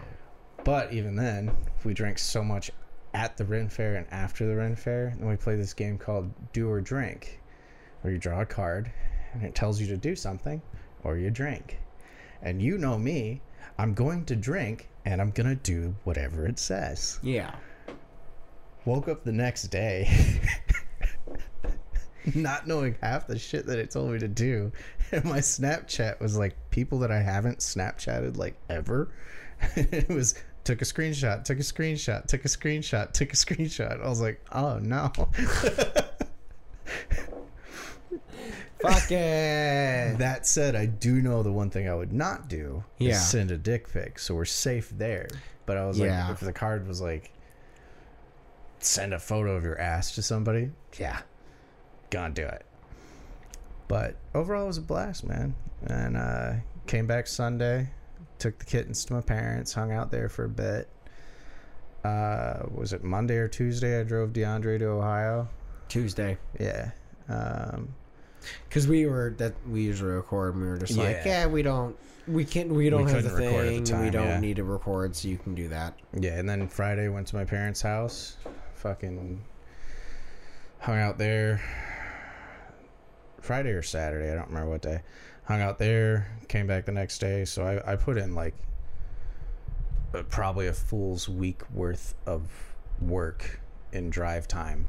[0.63, 1.51] But even then,
[1.85, 2.69] we drank so much
[3.13, 6.29] at the Ren Fair and after the Ren Fair, then we play this game called
[6.51, 7.41] Do or Drink,
[8.01, 8.91] where you draw a card
[9.33, 10.61] and it tells you to do something
[11.03, 11.79] or you drink.
[12.41, 13.41] And you know me,
[13.77, 17.19] I'm going to drink and I'm going to do whatever it says.
[17.23, 17.55] Yeah.
[18.85, 20.09] Woke up the next day
[22.35, 24.71] not knowing half the shit that it told me to do.
[25.13, 29.07] And my Snapchat was like people that I haven't Snapchatted like ever.
[29.77, 30.35] it was
[30.65, 34.03] took a screenshot, took a screenshot, took a screenshot, took a screenshot.
[34.03, 35.09] I was like, oh no.
[38.81, 40.17] Fuck it.
[40.19, 43.11] that said, I do know the one thing I would not do Yeah.
[43.11, 44.19] is send a dick pic.
[44.19, 45.27] So we're safe there.
[45.65, 46.25] But I was Yeah.
[46.25, 47.31] like, if the card was like,
[48.79, 51.21] send a photo of your ass to somebody, yeah,
[52.09, 52.65] gonna do it.
[53.87, 55.55] But overall, it was a blast, man.
[55.85, 56.53] And uh,
[56.87, 57.89] came back Sunday,
[58.39, 60.89] took the kittens to my parents, hung out there for a bit.
[62.03, 63.99] Uh, was it Monday or Tuesday?
[63.99, 65.47] I drove DeAndre to Ohio.
[65.89, 66.37] Tuesday.
[66.59, 66.91] Yeah.
[67.29, 67.89] Um,
[68.67, 71.25] Because we were that we usually record, and we were just like, Yeah.
[71.25, 74.39] yeah, we don't, we can't, we don't have the record the thing, we don't yeah.
[74.39, 75.97] need to record, so you can do that.
[76.13, 78.37] Yeah, and then Friday went to my parents' house.
[78.75, 79.41] Fucking
[80.79, 81.61] hung out there.
[83.47, 85.01] Friday or Saturday, I don't remember what day.
[85.45, 87.45] Hung out there, came back the next day.
[87.45, 88.53] So I, I put in like
[90.13, 92.49] uh, probably a fool's week worth of
[92.99, 93.61] work
[93.93, 94.87] in drive time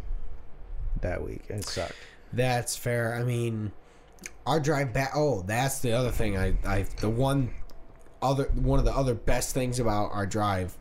[1.03, 1.45] that week.
[1.49, 1.95] It sucked.
[2.33, 3.15] That's fair.
[3.15, 3.71] I mean,
[4.45, 5.13] our drive back.
[5.15, 6.37] Oh, that's the other thing.
[6.37, 7.51] I, I, the one
[8.21, 10.77] other, one of the other best things about our drive,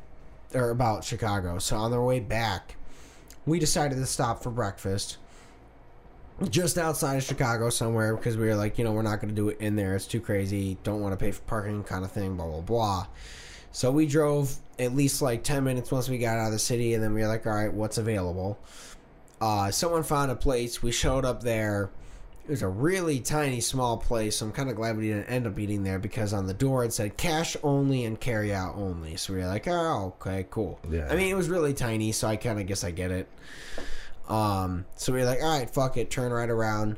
[0.55, 1.59] or about Chicago.
[1.59, 2.75] So on their way back,
[3.45, 5.17] we decided to stop for breakfast
[6.49, 9.35] just outside of Chicago somewhere because we were like, you know, we're not going to
[9.35, 9.95] do it in there.
[9.95, 10.77] It's too crazy.
[10.83, 12.35] Don't want to pay for parking, kind of thing.
[12.35, 13.07] Blah blah blah.
[13.71, 16.93] So we drove at least like ten minutes once we got out of the city,
[16.93, 18.59] and then we were like, all right, what's available?
[19.39, 20.81] Uh, someone found a place.
[20.81, 21.89] We showed up there.
[22.45, 24.37] It was a really tiny, small place.
[24.37, 26.85] So I'm kind of glad we didn't end up eating there because on the door
[26.85, 29.17] it said cash only and carry out only.
[29.17, 30.79] So we were like, oh, okay, cool.
[30.89, 31.09] Yeah.
[31.11, 33.27] I mean, it was really tiny, so I kind of guess I get it.
[34.27, 36.97] Um, so we were like, all right, fuck it, turn right around.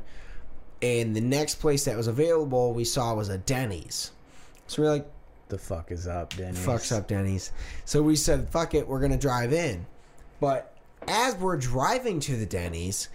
[0.82, 4.10] And the next place that was available we saw was a Denny's.
[4.66, 5.10] So we are like,
[5.48, 6.64] The fuck is up, Denny's?
[6.64, 7.52] fucks up Denny's.
[7.84, 9.86] So we said, fuck it, we're gonna drive in.
[10.40, 10.74] But
[11.06, 13.08] as we're driving to the Denny's,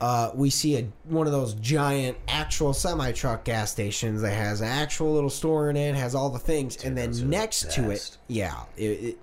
[0.00, 4.60] uh, we see a one of those giant actual semi truck gas stations that has
[4.60, 7.70] an actual little store in it, has all the things, and then are the next
[7.72, 9.18] to it, yeah, it, it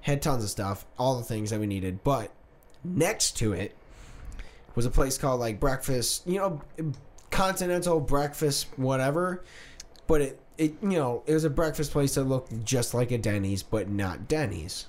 [0.00, 2.02] had tons of stuff, all the things that we needed.
[2.04, 2.30] But
[2.84, 3.74] next to it
[4.74, 6.60] was a place called like breakfast, you know,
[7.30, 9.44] continental breakfast, whatever.
[10.06, 13.18] But it, it, you know, it was a breakfast place that looked just like a
[13.18, 14.86] Denny's, but not Denny's.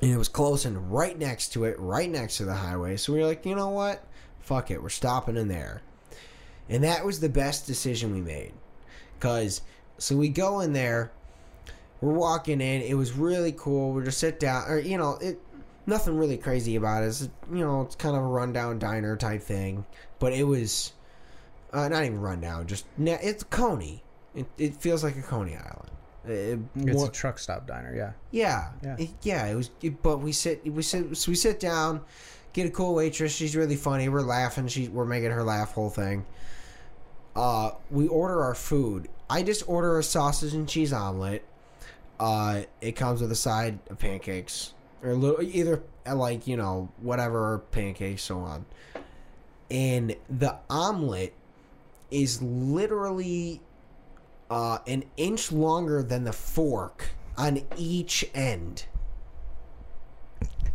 [0.00, 2.96] And it was close and right next to it, right next to the highway.
[2.96, 4.04] So we were like, you know what?
[4.40, 5.82] Fuck it, we're stopping in there.
[6.68, 8.52] And that was the best decision we made.
[9.20, 9.62] Cause
[9.98, 11.10] so we go in there,
[12.00, 13.92] we're walking in, it was really cool.
[13.92, 15.40] We're just sit down or you know, it
[15.88, 17.06] nothing really crazy about it.
[17.06, 19.84] It's you know, it's kind of a rundown diner type thing.
[20.18, 20.92] But it was
[21.72, 24.04] uh, not even rundown, just it's Coney.
[24.34, 25.90] It, it feels like a Coney Island.
[26.26, 28.12] It, It's a truck stop diner, yeah.
[28.30, 29.04] yeah, Yeah.
[29.04, 29.46] It, yeah.
[29.46, 29.70] It was,
[30.02, 32.02] but we sit, we sit, so we sit down,
[32.52, 33.34] get a cool waitress.
[33.34, 34.08] She's really funny.
[34.08, 34.68] We're laughing.
[34.68, 35.72] She, we're making her laugh.
[35.72, 36.26] Whole thing.
[37.34, 39.08] Uh, we order our food.
[39.30, 41.44] I just order a sausage and cheese omelet.
[42.20, 46.56] Uh, it comes with a side of pancakes or a little, either uh, like you
[46.56, 48.64] know whatever pancakes so on.
[49.70, 51.34] And the omelet
[52.10, 53.60] is literally
[54.50, 58.86] uh, an inch longer than the fork on each end.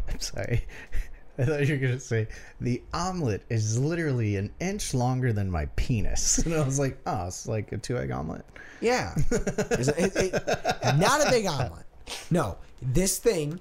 [0.10, 0.66] I'm sorry.
[1.40, 2.28] I thought you were gonna say
[2.62, 7.26] the omelet is literally an inch longer than my penis, and I was like, "Oh,
[7.28, 8.46] it's like a two-egg omelet."
[8.82, 11.86] Yeah, it- it- not a big omelet.
[12.30, 13.60] No, this thing.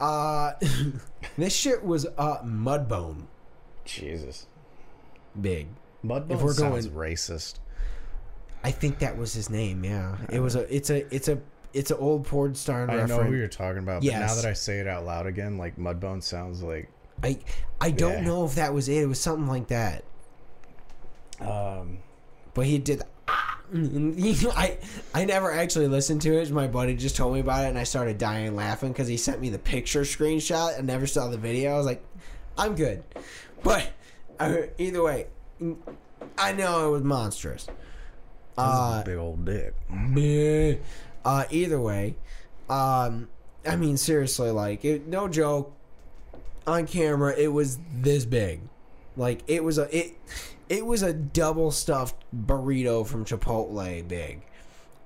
[0.00, 0.52] Uh,
[1.38, 3.26] this shit was uh mudbone
[3.84, 4.46] Jesus,
[5.40, 5.68] big.
[6.04, 7.58] Mudbone If we're sounds going- racist.
[8.62, 9.84] I think that was his name.
[9.84, 10.74] Yeah, it was a.
[10.74, 11.12] It's a.
[11.14, 11.38] It's a.
[11.72, 13.10] It's an old porn star I reference.
[13.10, 15.76] know who you're talking about, but now that I say it out loud again, like
[15.76, 16.88] Mudbone sounds like
[17.22, 17.38] I
[17.80, 18.20] I don't Yeah.
[18.22, 19.02] know if that was it.
[19.02, 20.04] It was something like that.
[21.40, 21.98] um
[22.54, 23.02] But he did.
[23.72, 23.76] Ah,
[24.56, 24.78] I
[25.14, 26.50] I never actually listened to it.
[26.50, 29.40] My buddy just told me about it, and I started dying laughing because he sent
[29.40, 30.78] me the picture screenshot.
[30.78, 31.74] I never saw the video.
[31.74, 32.04] I was like,
[32.58, 33.02] I'm good,
[33.62, 33.90] but
[34.38, 35.26] uh, either way,
[36.36, 37.66] I know it was monstrous.
[38.58, 39.74] Uh, big old dick.
[41.22, 42.14] Uh, either way,
[42.70, 43.28] um,
[43.68, 45.74] I mean, seriously, like, it, no joke.
[46.66, 48.62] On camera, it was this big.
[49.20, 50.16] Like, it was a it,
[50.70, 54.40] it was a double stuffed burrito from Chipotle big,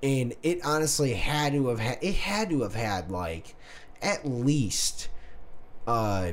[0.01, 3.55] and it honestly had to have had it had to have had like
[4.01, 5.09] at least
[5.85, 6.31] uh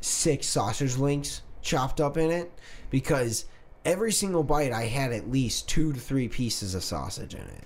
[0.00, 2.52] six sausage links chopped up in it
[2.88, 3.46] because
[3.84, 7.64] every single bite I had at least two to three pieces of sausage in it.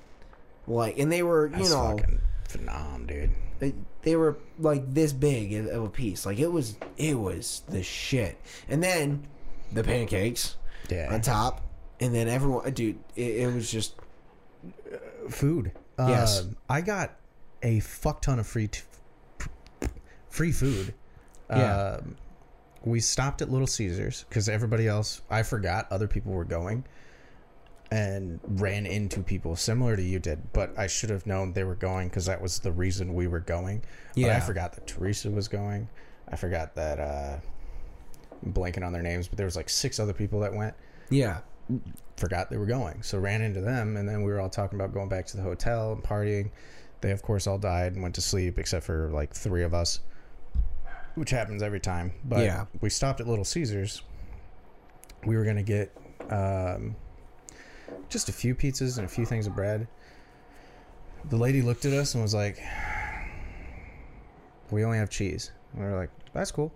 [0.66, 3.30] Like, and they were, you That's know, fucking phenom, dude.
[3.58, 6.24] they, they were like this big of a piece.
[6.24, 8.38] Like it was, it was the shit.
[8.68, 9.26] And then
[9.72, 10.56] the pancakes
[10.88, 11.12] Yeah.
[11.12, 11.60] on top,
[12.00, 13.94] and then everyone, dude, it, it was just
[15.28, 15.72] food.
[15.98, 16.40] Yes.
[16.40, 17.12] Um, I got
[17.62, 18.80] a fuck ton of free t-
[20.28, 20.94] free food.
[21.50, 21.98] Yeah.
[22.00, 22.16] Um,
[22.84, 26.84] we stopped at Little Caesars because everybody else, I forgot other people were going
[27.92, 31.74] and ran into people similar to you did, but I should have known they were
[31.76, 33.82] going because that was the reason we were going.
[34.16, 35.88] But I forgot that Teresa was going.
[36.28, 37.36] I forgot that, uh,
[38.46, 40.74] blanking on their names, but there was like six other people that went
[41.10, 41.40] yeah,
[42.16, 43.02] forgot they were going.
[43.02, 45.42] So ran into them, and then we were all talking about going back to the
[45.42, 46.50] hotel and partying.
[47.02, 50.00] They, of course, all died and went to sleep, except for like three of us,
[51.16, 52.12] which happens every time.
[52.24, 52.64] But Yeah.
[52.80, 54.02] we stopped at Little Caesars.
[55.26, 55.94] We were gonna get
[56.30, 56.96] um,
[58.08, 59.86] just a few pizzas and a few things of bread.
[61.28, 62.58] The lady looked at us and was like,
[64.70, 66.72] "We only have cheese." And we were like, "That's cool."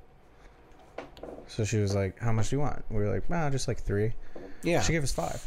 [1.47, 3.81] So she was like, "How much do you want?" We were like, "Nah, just like
[3.81, 4.13] three.
[4.63, 4.83] yeah.
[4.83, 5.45] She gave us five.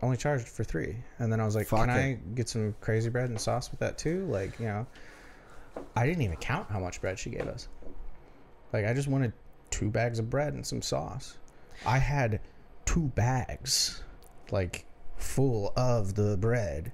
[0.00, 0.96] Only charged for three.
[1.18, 1.94] And then I was like, Fuck Can it.
[1.94, 4.26] I get some crazy bread and sauce with that too?
[4.26, 4.86] Like, you know,
[5.96, 7.68] I didn't even count how much bread she gave us.
[8.72, 9.32] Like, I just wanted
[9.70, 11.36] two bags of bread and some sauce.
[11.84, 12.40] I had
[12.84, 14.02] two bags,
[14.52, 14.84] like,
[15.16, 16.92] full of the bread.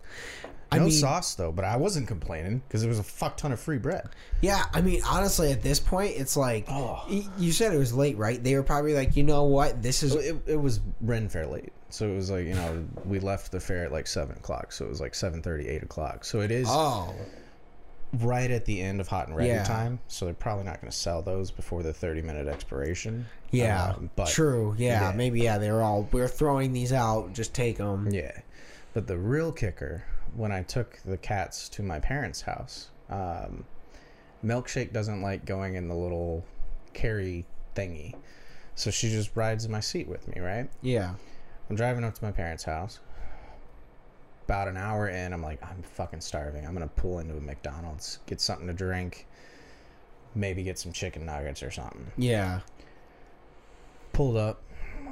[0.74, 3.52] I No mean- sauce though, but I wasn't complaining because it was a fuck ton
[3.52, 4.08] of free bread.
[4.40, 7.04] Yeah, I mean, honestly, at this point, it's like Oh.
[7.38, 8.42] you said it was late, right?
[8.42, 11.72] They were probably like, you know what, this is it, it was Ren Fair late.
[11.90, 14.72] So it was like, you know, we left the fair at like 7 o'clock.
[14.72, 16.24] So it was like 7.30, 8 o'clock.
[16.24, 17.14] So it is oh
[18.20, 19.64] right at the end of hot and ready Yeah.
[19.64, 19.98] time.
[20.08, 23.26] So they're probably not going to sell those before the 30 minute expiration.
[23.50, 24.74] yeah, Um, but true.
[24.78, 25.16] Yeah, yeah.
[25.16, 25.58] maybe yeah.
[25.58, 27.32] They were all we're throwing these out.
[27.32, 28.08] Just take them.
[28.10, 28.32] Yeah.
[28.92, 30.04] But the real kicker,
[30.36, 33.64] when I took the cats to my parents' house, um,
[34.44, 36.44] Milkshake doesn't like going in the little
[36.92, 37.44] carry
[37.74, 38.14] thingy.
[38.74, 40.68] So she just rides in my seat with me, right?
[40.82, 41.14] Yeah,
[41.70, 42.98] I'm driving up to my parents' house.
[44.46, 46.66] About an hour in, I'm like, I'm fucking starving.
[46.66, 49.26] I'm gonna pull into a McDonald's, get something to drink,
[50.34, 52.10] maybe get some chicken nuggets or something.
[52.16, 52.60] yeah,
[54.12, 54.60] Pulled up,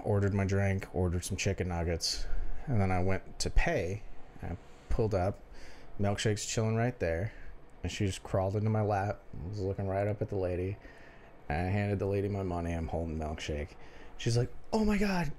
[0.05, 2.27] ordered my drink, ordered some chicken nuggets,
[2.67, 4.03] and then I went to pay.
[4.43, 4.57] I
[4.93, 5.41] pulled up,
[6.01, 7.33] milkshake's chilling right there,
[7.83, 9.21] and she just crawled into my lap.
[9.49, 10.77] Was looking right up at the lady.
[11.49, 12.73] And I handed the lady my money.
[12.73, 13.69] I'm holding milkshake.
[14.17, 15.33] She's like, "Oh my god,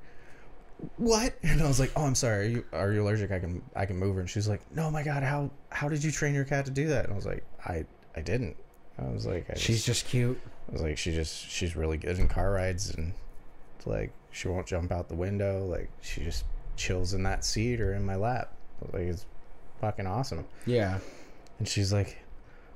[0.98, 2.46] what?" And I was like, "Oh, I'm sorry.
[2.46, 3.32] Are you are you allergic?
[3.32, 6.04] I can I can move her." And she's like, "No, my god, how how did
[6.04, 7.86] you train your cat to do that?" And I was like, "I
[8.16, 8.58] I didn't."
[9.00, 10.40] I was like, I she's just cute.
[10.70, 13.14] I was like, she just she's really good in car rides and
[13.86, 15.66] like she won't jump out the window.
[15.66, 18.52] Like she just chills in that seat or in my lap.
[18.92, 19.26] Like it's
[19.84, 20.46] fucking awesome.
[20.66, 21.00] Yeah,
[21.60, 22.18] And she's like,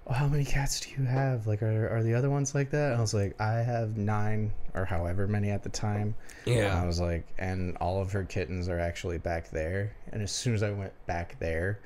[0.07, 1.47] oh, "How many cats do you have?
[1.47, 4.51] Like, are are the other ones like that?" And I was like, "I have nine
[4.73, 6.15] or however many at the time."
[6.45, 6.71] Yeah.
[6.71, 9.95] And I was like, and all of her kittens are actually back there.
[10.11, 11.79] And as soon as I went back there,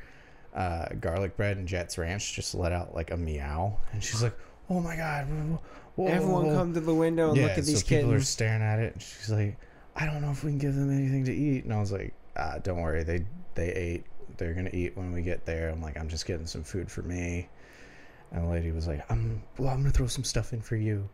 [0.55, 4.37] uh, Garlic Bread and Jets Ranch just let out like a meow, and she's like,
[4.71, 5.27] "Oh my god!"
[5.95, 8.63] whoa, Everyone whoa." come to the window and look at these so people are staring
[8.63, 8.93] at it.
[8.93, 9.55] And she's like,
[9.95, 12.13] "I don't know if we can give them anything to eat." And I was like,
[12.37, 13.23] ah, "Don't worry, they
[13.53, 14.05] they ate.
[14.37, 17.01] They're gonna eat when we get there." I'm like, "I'm just getting some food for
[17.01, 17.49] me."
[18.31, 19.69] And the lady was like, "I'm well.
[19.69, 21.09] I'm gonna throw some stuff in for you,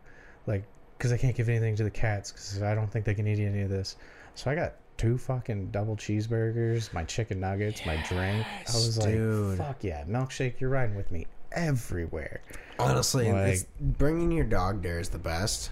[0.45, 0.63] like,
[0.97, 3.39] because I can't give anything to the cats because I don't think they can eat
[3.39, 3.95] any of this."
[4.35, 8.45] So I got two fucking double cheeseburgers, my chicken nuggets, my drink.
[8.45, 10.59] I was like, "Fuck yeah, milkshake!
[10.59, 12.41] You're riding with me everywhere."
[12.79, 15.71] Honestly, Like- bringing your dog there is the best.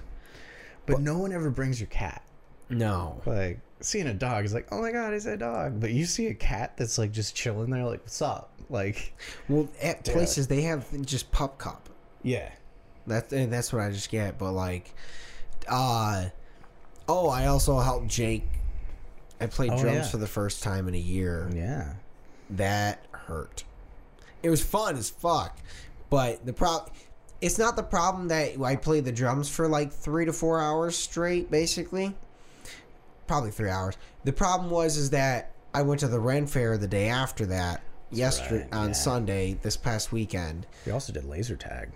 [0.88, 2.22] But no one ever brings your cat.
[2.70, 5.80] No, Like seeing a dog is like, oh my god, it's a dog.
[5.80, 8.52] But you see a cat that's like just chilling there, like, what's up?
[8.70, 9.14] Like,
[9.48, 11.90] well, at places they have just pup cup.
[12.24, 12.50] yeah,
[13.06, 14.40] That's eh, that's what I just get.
[14.40, 14.92] But like,
[15.68, 16.30] uh,
[17.08, 18.44] oh, I also helped Jake
[19.40, 20.08] I played Oh, drums yeah.
[20.08, 21.50] for the first time in a year.
[21.54, 21.94] Yeah.
[22.52, 23.64] That hurt.
[24.42, 25.58] It was fun as fuck,
[26.10, 26.92] but the problem.
[27.42, 30.96] It's not the problem that I played the drums for like three to four hours
[30.96, 32.16] straight, basically.
[33.28, 33.96] Probably three hours.
[34.24, 37.82] The problem was is that I went to the Ren Fair the day after that,
[38.12, 38.94] yesterday right, on yeah.
[38.94, 40.68] Sunday this past weekend.
[40.86, 41.90] We also did laser tag.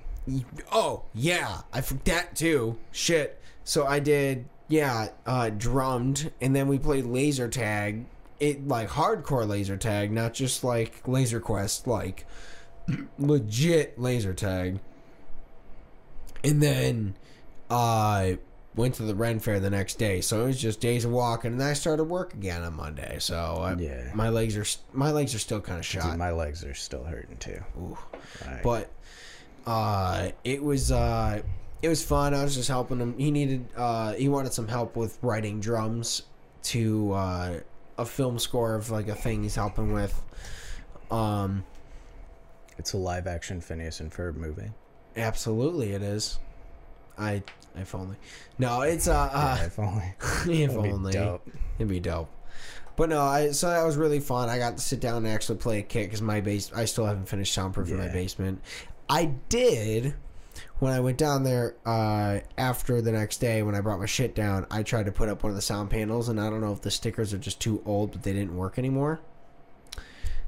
[0.71, 2.77] Oh yeah, I forgot too.
[2.91, 3.41] Shit.
[3.63, 8.05] So I did yeah, uh, drummed, and then we played laser tag.
[8.39, 12.25] It like hardcore laser tag, not just like Laser Quest, like
[13.19, 14.79] legit laser tag.
[16.43, 17.15] And then
[17.69, 18.37] I
[18.79, 21.51] went to the Ren Fair the next day, so it was just days of walking,
[21.51, 23.17] and then I started work again on Monday.
[23.19, 24.09] So I, Yeah.
[24.15, 26.17] my legs are my legs are still kind of Dude, shot.
[26.17, 27.61] my legs are still hurting too.
[27.77, 27.97] Ooh.
[28.63, 28.89] But
[29.67, 31.41] uh, it was uh,
[31.81, 32.33] it was fun.
[32.33, 33.17] I was just helping him.
[33.17, 36.23] He needed uh, he wanted some help with writing drums
[36.63, 37.59] to uh,
[37.97, 40.19] a film score of like a thing he's helping with.
[41.11, 41.63] Um,
[42.77, 44.71] it's a live action Phineas and Ferb movie.
[45.17, 46.39] absolutely, it is.
[47.19, 47.43] I
[47.75, 48.15] if only.
[48.57, 50.13] No, it's uh, uh yeah, if only.
[50.63, 51.49] if That'd be dope.
[51.77, 52.29] it'd be dope.
[52.95, 54.49] But no, I so that was really fun.
[54.49, 56.71] I got to sit down and actually play a kit because my base.
[56.75, 58.61] I still haven't finished soundproofing my basement.
[59.09, 60.13] I did
[60.79, 64.35] when I went down there uh, after the next day when I brought my shit
[64.35, 64.65] down.
[64.69, 66.81] I tried to put up one of the sound panels, and I don't know if
[66.81, 69.19] the stickers are just too old, but they didn't work anymore.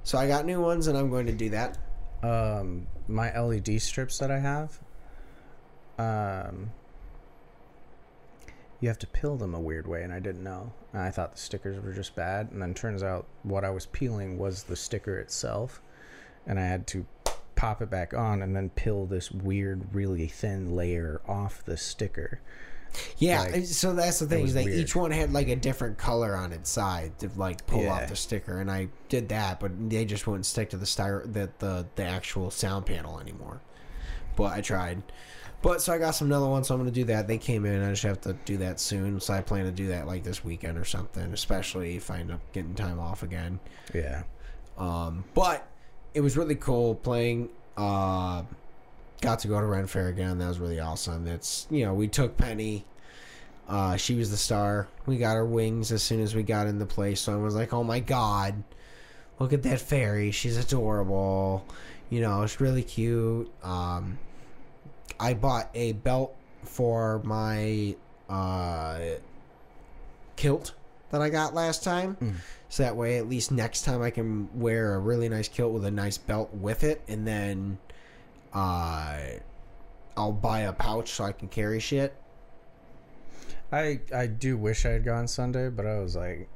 [0.03, 1.77] So I got new ones, and I'm going to do that.
[2.23, 4.79] Um, my LED strips that I have,
[5.97, 6.71] um,
[8.79, 10.73] you have to peel them a weird way, and I didn't know.
[10.93, 13.85] And I thought the stickers were just bad, and then turns out what I was
[13.85, 15.81] peeling was the sticker itself,
[16.47, 17.05] and I had to
[17.55, 22.39] pop it back on and then peel this weird, really thin layer off the sticker.
[23.19, 24.77] Yeah, Like, so that's the thing is that weird.
[24.79, 27.93] each one had like a different color on its side to like pull Yeah.
[27.93, 31.21] off the sticker, and I did that, but they just wouldn't stick to the styro
[31.31, 33.61] the, the the actual sound panel anymore.
[34.35, 35.03] But I tried.
[35.61, 37.27] But so I got some another one, so I'm gonna do that.
[37.27, 39.19] They came in, I just have to do that soon.
[39.19, 42.31] So I plan to do that like this weekend or something, especially if I end
[42.31, 43.59] up getting time off again.
[43.93, 44.23] Yeah.
[44.77, 45.67] Um, but
[46.13, 47.49] it was really cool playing.
[47.77, 48.43] Uh,
[49.21, 50.39] got to go to Ren Fair again.
[50.39, 51.27] That was really awesome.
[51.27, 52.85] It's you know we took Penny.
[53.67, 54.87] Uh, she was the star.
[55.05, 57.21] We got her wings as soon as we got in the place.
[57.21, 58.63] So I was like, oh my god,
[59.39, 60.31] look at that fairy.
[60.31, 61.65] She's adorable.
[62.09, 63.49] You know, it's really cute.
[63.63, 64.17] Um,
[65.21, 67.95] I bought a belt for my
[68.27, 68.99] uh,
[70.35, 70.73] kilt
[71.11, 72.17] that I got last time.
[72.69, 75.85] So that way, at least next time, I can wear a really nice kilt with
[75.85, 77.77] a nice belt with it, and then
[78.53, 79.17] uh,
[80.17, 82.15] I'll buy a pouch so I can carry shit.
[83.71, 86.49] I I do wish I had gone Sunday, but I was like,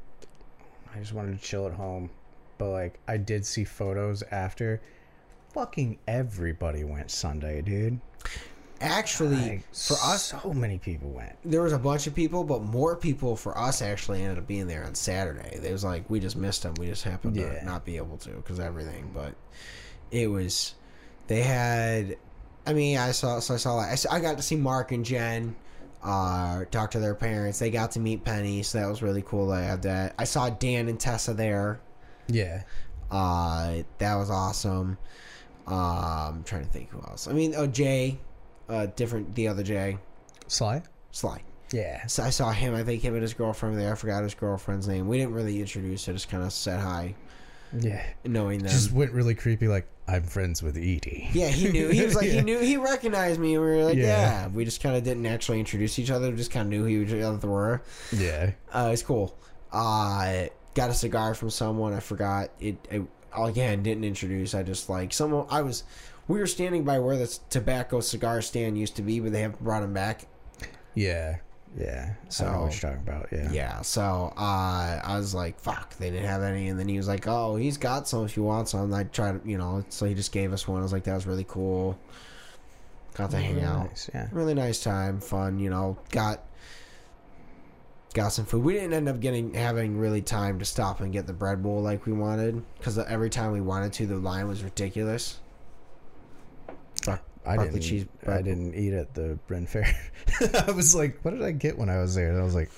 [0.94, 2.10] I just wanted to chill at home.
[2.58, 4.82] But like, I did see photos after.
[5.54, 8.00] Fucking everybody went Sunday, dude.
[8.82, 11.36] Actually, Like, for us, so many people went.
[11.46, 14.68] there was a bunch of people, but more people for us actually ended up being
[14.68, 15.60] there on Saturday.
[15.64, 16.74] It was like we just missed them.
[16.78, 17.60] We just happened Yeah.
[17.60, 19.12] to not be able to because everything.
[19.14, 19.34] But
[20.12, 20.76] it was
[21.28, 22.18] they had.
[22.68, 24.92] I mean, I saw so I saw like I, saw- I got to see Mark
[24.92, 25.56] and Jen.
[26.04, 27.58] Uh, talk to their parents.
[27.58, 29.52] They got to meet Penny, so that was really cool.
[29.52, 30.14] I had that.
[30.20, 31.80] I saw Dan and Tessa there.
[32.28, 32.62] Yeah.
[33.10, 35.00] Uh, that was awesome.
[35.66, 37.28] Um, trying to think who else.
[37.28, 38.20] I mean, oh Jay,
[38.70, 39.98] uh, different the other Jay,
[40.48, 40.82] Sly.
[41.12, 41.42] Sly.
[41.72, 42.06] Yeah.
[42.08, 42.76] So I saw him.
[42.76, 43.92] I think him and his girlfriend there.
[43.92, 45.08] I forgot his girlfriend's name.
[45.08, 46.08] We didn't really introduce.
[46.08, 47.16] I just kind of said hi,
[47.78, 48.04] Yeah.
[48.24, 48.70] knowing them.
[48.70, 49.68] Just went really creepy.
[49.68, 51.28] Like I'm friends with Edie.
[51.34, 51.90] yeah, he knew.
[51.90, 52.60] He was like he knew.
[52.60, 53.56] He recognized me.
[53.56, 54.04] and We were like, yeah.
[54.44, 54.48] Yeah.
[54.50, 56.30] We just kind of didn't actually introduce each other.
[56.30, 57.82] We just kind of knew who each other were.
[58.12, 58.52] Yeah.
[58.72, 59.36] Uh, it's cool.
[59.72, 60.46] Uh,
[60.76, 61.94] got a cigar from someone.
[61.94, 62.78] I forgot it.
[62.92, 63.02] it
[63.44, 64.56] again, didn't introduce.
[64.56, 65.46] I just like someone.
[65.50, 65.84] I was.
[66.28, 69.64] We were standing by where the tobacco cigar stand used to be, but they haven't
[69.64, 70.26] brought him back.
[70.96, 71.38] Yeah.
[71.78, 72.14] Yeah.
[72.30, 73.28] So I know what you're talking about.
[73.32, 73.52] Yeah.
[73.52, 77.08] Yeah, so uh, I was like, "Fuck!" They didn't have any, and then he was
[77.08, 80.06] like, "Oh, he's got some if you want some." I tried, to, you know, so
[80.06, 80.80] he just gave us one.
[80.80, 81.98] I was like, "That was really cool."
[83.16, 83.90] Got to hang Really out.
[83.90, 84.28] nice, Yeah.
[84.32, 85.60] Really nice time, fun.
[85.60, 86.44] You know, got
[88.16, 88.64] got some food.
[88.64, 91.82] We didn't end up getting having really time to stop and get the bread bowl
[91.84, 95.40] like we wanted because every time we wanted to, the line was ridiculous.
[97.06, 97.82] Bro- I didn't.
[97.82, 99.86] cheese I didn't eat at the Ren Fair.
[100.68, 102.72] I was like, "What did I get when I was there?" And I was like,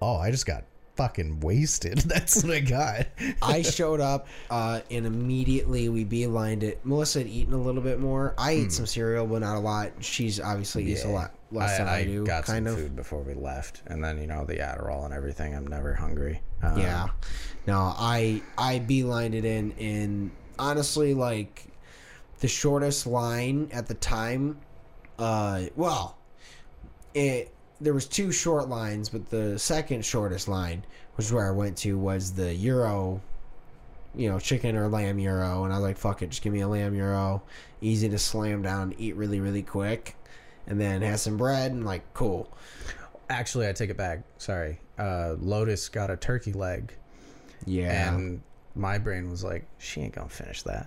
[0.00, 0.62] "Oh, I just got
[0.94, 1.98] fucking wasted.
[2.06, 3.06] That's what I got."
[3.40, 6.80] I showed up uh, and immediately we beelined it.
[6.84, 8.34] Melissa had eaten a little bit more.
[8.38, 9.90] I ate some cereal, but not a lot.
[10.00, 11.14] She's obviously eats a Hmm.
[11.14, 12.24] Lot less than I, I, do.
[12.24, 12.80] got kind some of.
[12.80, 15.54] food before we left, and then you know the Adderall and everything.
[15.54, 16.40] I'm never hungry.
[16.62, 17.08] Um, Yeah.
[17.66, 21.66] No, I I beelined it in in honestly like
[22.40, 24.58] the shortest line at the time.
[25.18, 26.16] Uh, well,
[27.14, 30.84] it there was two short lines, but the second shortest line,
[31.16, 33.20] which is where I went to, was the gyro.
[34.14, 36.60] You know, chicken or lamb gyro, and I was like, "Fuck it, just give me
[36.60, 37.42] a lamb gyro,
[37.80, 40.16] easy to slam down, eat really, really quick,
[40.66, 42.52] and then have some bread and like, cool."
[43.30, 44.20] Actually, I take it back.
[44.38, 44.78] Sorry.
[44.98, 46.92] Uh, Lotus got a turkey leg,
[47.64, 48.42] Yeah, and
[48.74, 50.86] my brain was like, she ain't gonna finish that.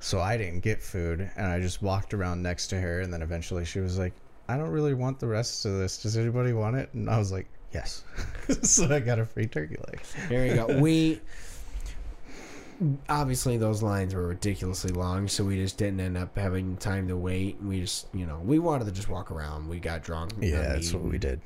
[0.00, 3.22] So I didn't get food, and I just walked around next to her, and then
[3.22, 4.14] eventually she was like,
[4.48, 6.02] I don't really want the rest of this.
[6.02, 6.92] Does anybody want it?
[6.94, 8.02] And I was like, yes.
[8.62, 10.00] so I got a free turkey leg.
[10.28, 10.80] There you go.
[10.80, 11.20] We
[13.08, 17.16] obviously those lines were ridiculously long, so we just didn't end up having time to
[17.16, 17.58] wait.
[17.62, 19.68] We just, you know, we wanted to just walk around.
[19.68, 20.32] We got drunk.
[20.40, 21.40] Yeah, got that's what we did.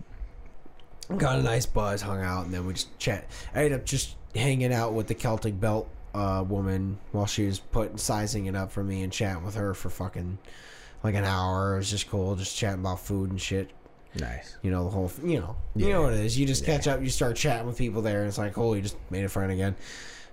[1.19, 3.27] got a nice buzz, hung out, and then we just chat.
[3.55, 7.59] I ended up just hanging out with the Celtic Belt uh, woman while she was
[7.59, 10.39] putting sizing it up for me and chatting with her for fucking
[11.03, 11.75] like an hour.
[11.75, 13.71] It was just cool, just chatting about food and shit.
[14.17, 14.57] Nice.
[14.63, 16.39] You know the whole, you know, you know what it is.
[16.39, 16.77] You just Yeah.
[16.77, 19.25] catch up, you start chatting with people there, and it's like, oh, you just made
[19.25, 19.75] a friend again.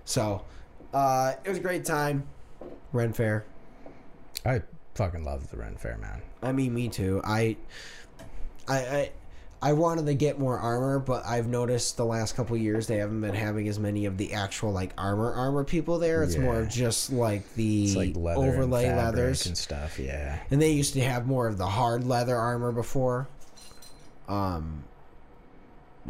[0.04, 0.44] So,
[0.92, 2.24] uh, it was a great time.
[2.92, 3.44] Ren Fair.
[4.44, 4.62] I
[4.94, 6.22] fucking love the Ren Fair, man.
[6.42, 7.20] I mean, me too.
[7.24, 7.56] I,
[8.68, 9.10] I, I,
[9.62, 13.20] I wanted to get more armor, but I've noticed the last couple years they haven't
[13.20, 16.22] been having as many of the actual like armor armor people there.
[16.24, 16.60] It's more Yeah.
[16.62, 19.46] of just like the like leather overlay and leathers.
[19.46, 19.98] and stuff.
[20.00, 20.38] Yeah.
[20.50, 23.28] And they used to have more of the hard leather armor before.
[24.28, 24.82] Um,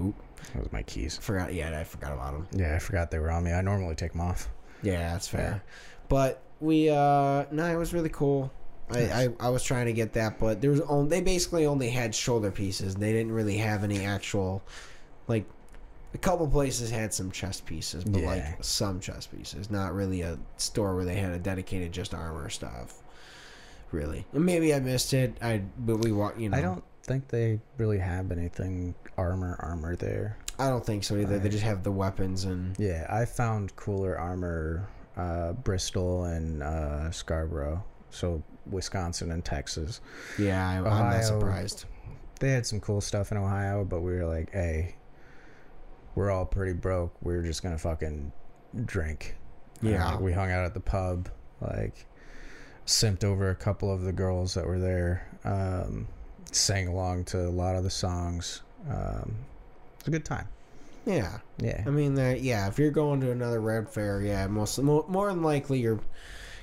[0.00, 0.14] oop,
[0.54, 1.18] That was my keys.
[1.18, 1.52] forgot.
[1.52, 2.46] Yeah, I forgot about them.
[2.58, 3.52] Yeah, I forgot they were on me.
[3.52, 4.48] I normally take them off.
[4.82, 5.62] Yeah, that's fair.
[6.08, 8.52] But we, uh, no, it was really cool.
[8.90, 11.88] I, I, I was trying to get that, but there was only they basically only
[11.88, 12.94] had shoulder pieces.
[12.94, 14.62] They didn't really have any actual,
[15.28, 15.46] like,
[16.14, 18.26] a couple places had some chest pieces, but Yeah.
[18.26, 19.70] like some chest pieces.
[19.70, 22.98] Not really a store where they had a dedicated just armor stuff.
[23.92, 25.36] Really, and maybe I missed it.
[25.42, 26.38] I but we walk.
[26.38, 30.38] You know, I don't think they really have anything armor armor there.
[30.58, 31.38] I don't think so either.
[31.38, 37.10] They just have the weapons and Yeah, I found cooler armor uh, Bristol and uh,
[37.10, 37.84] Scarborough.
[38.10, 40.00] So Wisconsin and Texas.
[40.38, 41.86] yeah, I, I'm not surprised.
[42.40, 44.96] They had some cool stuff in Ohio, but we were like, hey,
[46.14, 47.14] we're all pretty broke.
[47.22, 48.32] We're just gonna fucking
[48.84, 49.36] drink.
[49.80, 50.12] Yeah.
[50.12, 51.28] like, we hung out at the pub,
[51.60, 52.06] like
[52.86, 55.26] simped over a couple of the girls that were there.
[55.44, 56.06] Um,
[56.50, 58.62] sang along to a lot of the songs.
[58.90, 59.34] Um,
[59.98, 60.48] it's a good time.
[61.06, 61.38] Yeah.
[61.58, 61.82] Yeah.
[61.86, 62.68] I mean, uh, yeah.
[62.68, 66.00] If you're going to another Ren fair, yeah, most more, more than likely you're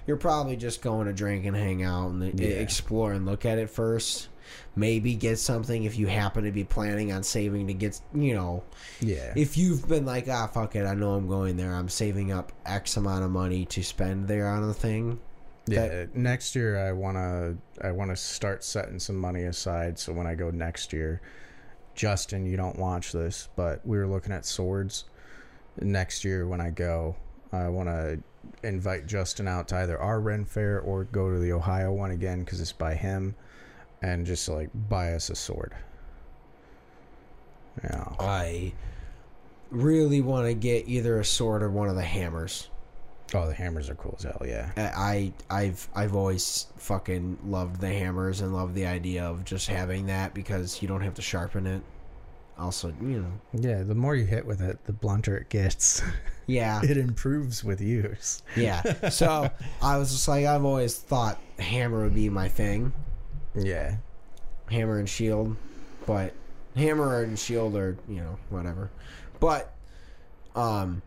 [0.08, 2.48] you're probably just going to drink and hang out and uh, Yeah.
[2.56, 4.28] explore and look at it first.
[4.76, 8.64] Maybe get something if you happen to be planning on saving to get, you know,
[9.02, 9.34] Yeah.
[9.36, 11.72] if you've been like, ah, fuck it, I know I'm going there.
[11.74, 15.20] I'm saving up X amount of money to spend there on a thing.
[15.76, 20.36] Yeah, next year I wanna I wanna start setting some money aside so when I
[20.36, 21.22] go next year,
[21.96, 25.06] Justin, you don't watch this, but we were looking at swords.
[25.80, 27.16] Next year when I go,
[27.52, 28.18] I wanna
[28.64, 32.44] invite Justin out to either our Ren Fair or go to the Ohio one again
[32.44, 33.36] because it's by him,
[34.02, 35.74] and just like buy us a sword.
[37.84, 38.74] Yeah, I
[39.72, 42.70] really want to get either a sword or one of the hammers.
[43.34, 44.42] Oh the hammers are cool as hell.
[44.46, 49.68] Yeah, I I've I've always fucking loved the hammers and loved the idea of just
[49.68, 51.82] having that because you don't have to sharpen it.
[52.58, 53.84] Also, you know, yeah.
[53.84, 56.02] The more you hit with it, the blunter it gets.
[56.48, 58.44] yeah, it improves with use.
[58.58, 59.10] yeah.
[59.10, 59.50] So
[59.82, 62.92] I was just like, I've always thought hammer would be my thing,
[63.56, 63.96] Yeah.
[64.70, 65.56] hammer and shield,
[66.06, 66.34] but
[66.76, 68.90] hammer and shield are you know whatever.
[69.40, 69.74] But
[70.54, 71.02] um,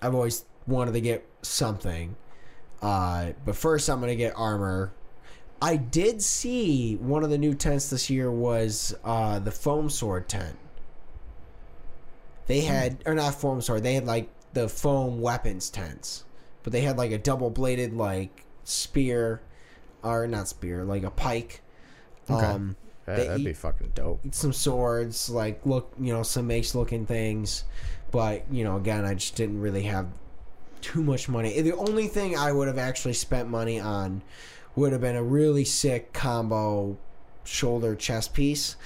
[0.00, 2.16] I've always wanted to get something.
[2.80, 4.92] Uh, but first, I'm gonna get armor.
[5.60, 10.28] I did see one of the new tents this year was uh, the foam sword
[10.28, 10.56] tent.
[12.46, 16.24] They had, or not foam sword, they had like the foam weapons tents,
[16.62, 19.42] but they had like a double bladed like spear,
[20.02, 21.60] or not spear, like a pike.
[22.30, 22.46] Okay.
[22.46, 22.76] Um,
[23.06, 24.20] that, that'd be fucking dope.
[24.32, 27.64] some swords, like look, you know, some mace looking things.
[28.10, 30.06] But you know, again, I just didn't really have
[30.80, 31.60] too much money.
[31.60, 34.22] The only thing I would have actually spent money on
[34.76, 36.96] would have been a really sick combo
[37.44, 38.76] shoulder chest piece.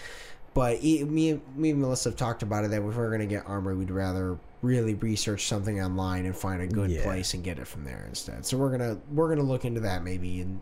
[0.55, 3.75] But me, me and Melissa have talked about it that if we're gonna get armor,
[3.75, 7.03] we'd rather really research something online and find a good Yeah.
[7.03, 8.45] place and get it from there instead.
[8.47, 10.61] So we're gonna we're gonna look into that maybe in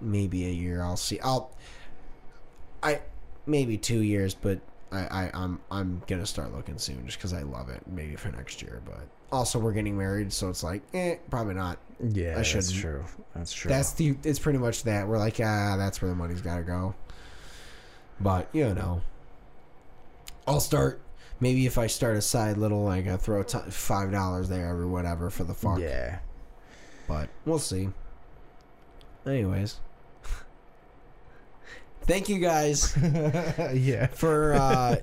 [0.00, 0.82] maybe a year.
[0.82, 1.20] I'll see.
[1.20, 1.50] I'll
[2.82, 3.00] I
[3.46, 4.60] maybe two years, but
[4.90, 7.82] I, I I'm I'm gonna start looking soon just because I love it.
[7.86, 11.78] Maybe for next year, but also we're getting married, so it's like, eh, probably not.
[12.00, 13.04] Yeah, I that's true.
[13.34, 13.68] That's true.
[13.68, 14.16] That's the.
[14.24, 15.08] It's pretty much that.
[15.08, 16.94] We're like, ah, that's where the money's got to go.
[18.20, 19.02] But you know,
[20.46, 21.00] I'll start.
[21.40, 24.86] Maybe if I start a side little, like I throw t- five dollars there or
[24.86, 25.80] whatever for the fuck.
[25.80, 26.18] yeah.
[27.08, 27.88] But we'll see.
[29.26, 29.78] Anyways,
[32.02, 32.96] thank you guys
[33.74, 34.06] yeah.
[34.08, 34.96] for uh,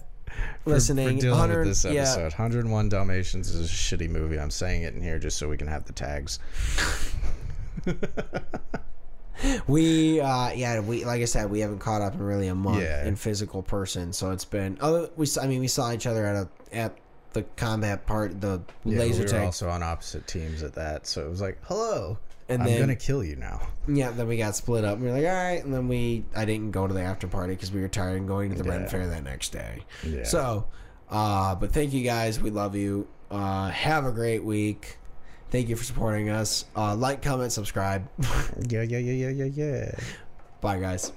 [0.65, 1.17] listening.
[1.17, 2.33] for dealing 100 with this yeah, episode.
[2.33, 4.39] 101 Dalmatians is a shitty movie.
[4.39, 6.39] I'm saying it in here just so we can have the tags.
[9.67, 12.81] we uh, yeah we like I said we haven't caught up in really a month
[12.81, 13.05] Yeah.
[13.05, 16.35] in physical person, so it's been oh we I mean we saw each other at
[16.35, 16.97] a at
[17.33, 21.07] the combat part the Yeah, laser we were tag also on opposite teams at that,
[21.07, 22.17] so it was like, hello.
[22.49, 23.61] And I'm then- gonna kill you now.
[23.87, 26.25] yeah then we got split up and we were like all right and then we
[26.35, 28.69] I didn't go to the after party because we were tired and going to the
[28.69, 28.87] Ren Yeah.
[28.87, 29.83] Fair that next day.
[30.05, 30.23] Yeah.
[30.23, 30.65] So,
[31.09, 32.39] uh, but thank you guys.
[32.39, 33.07] We love you.
[33.31, 34.97] Uh, have a great week.
[35.51, 36.65] Thank you for supporting us.
[36.75, 38.07] Uh, like, comment, subscribe.
[38.69, 39.95] yeah, yeah, yeah, yeah, yeah, yeah.
[40.61, 41.11] Bye, guys.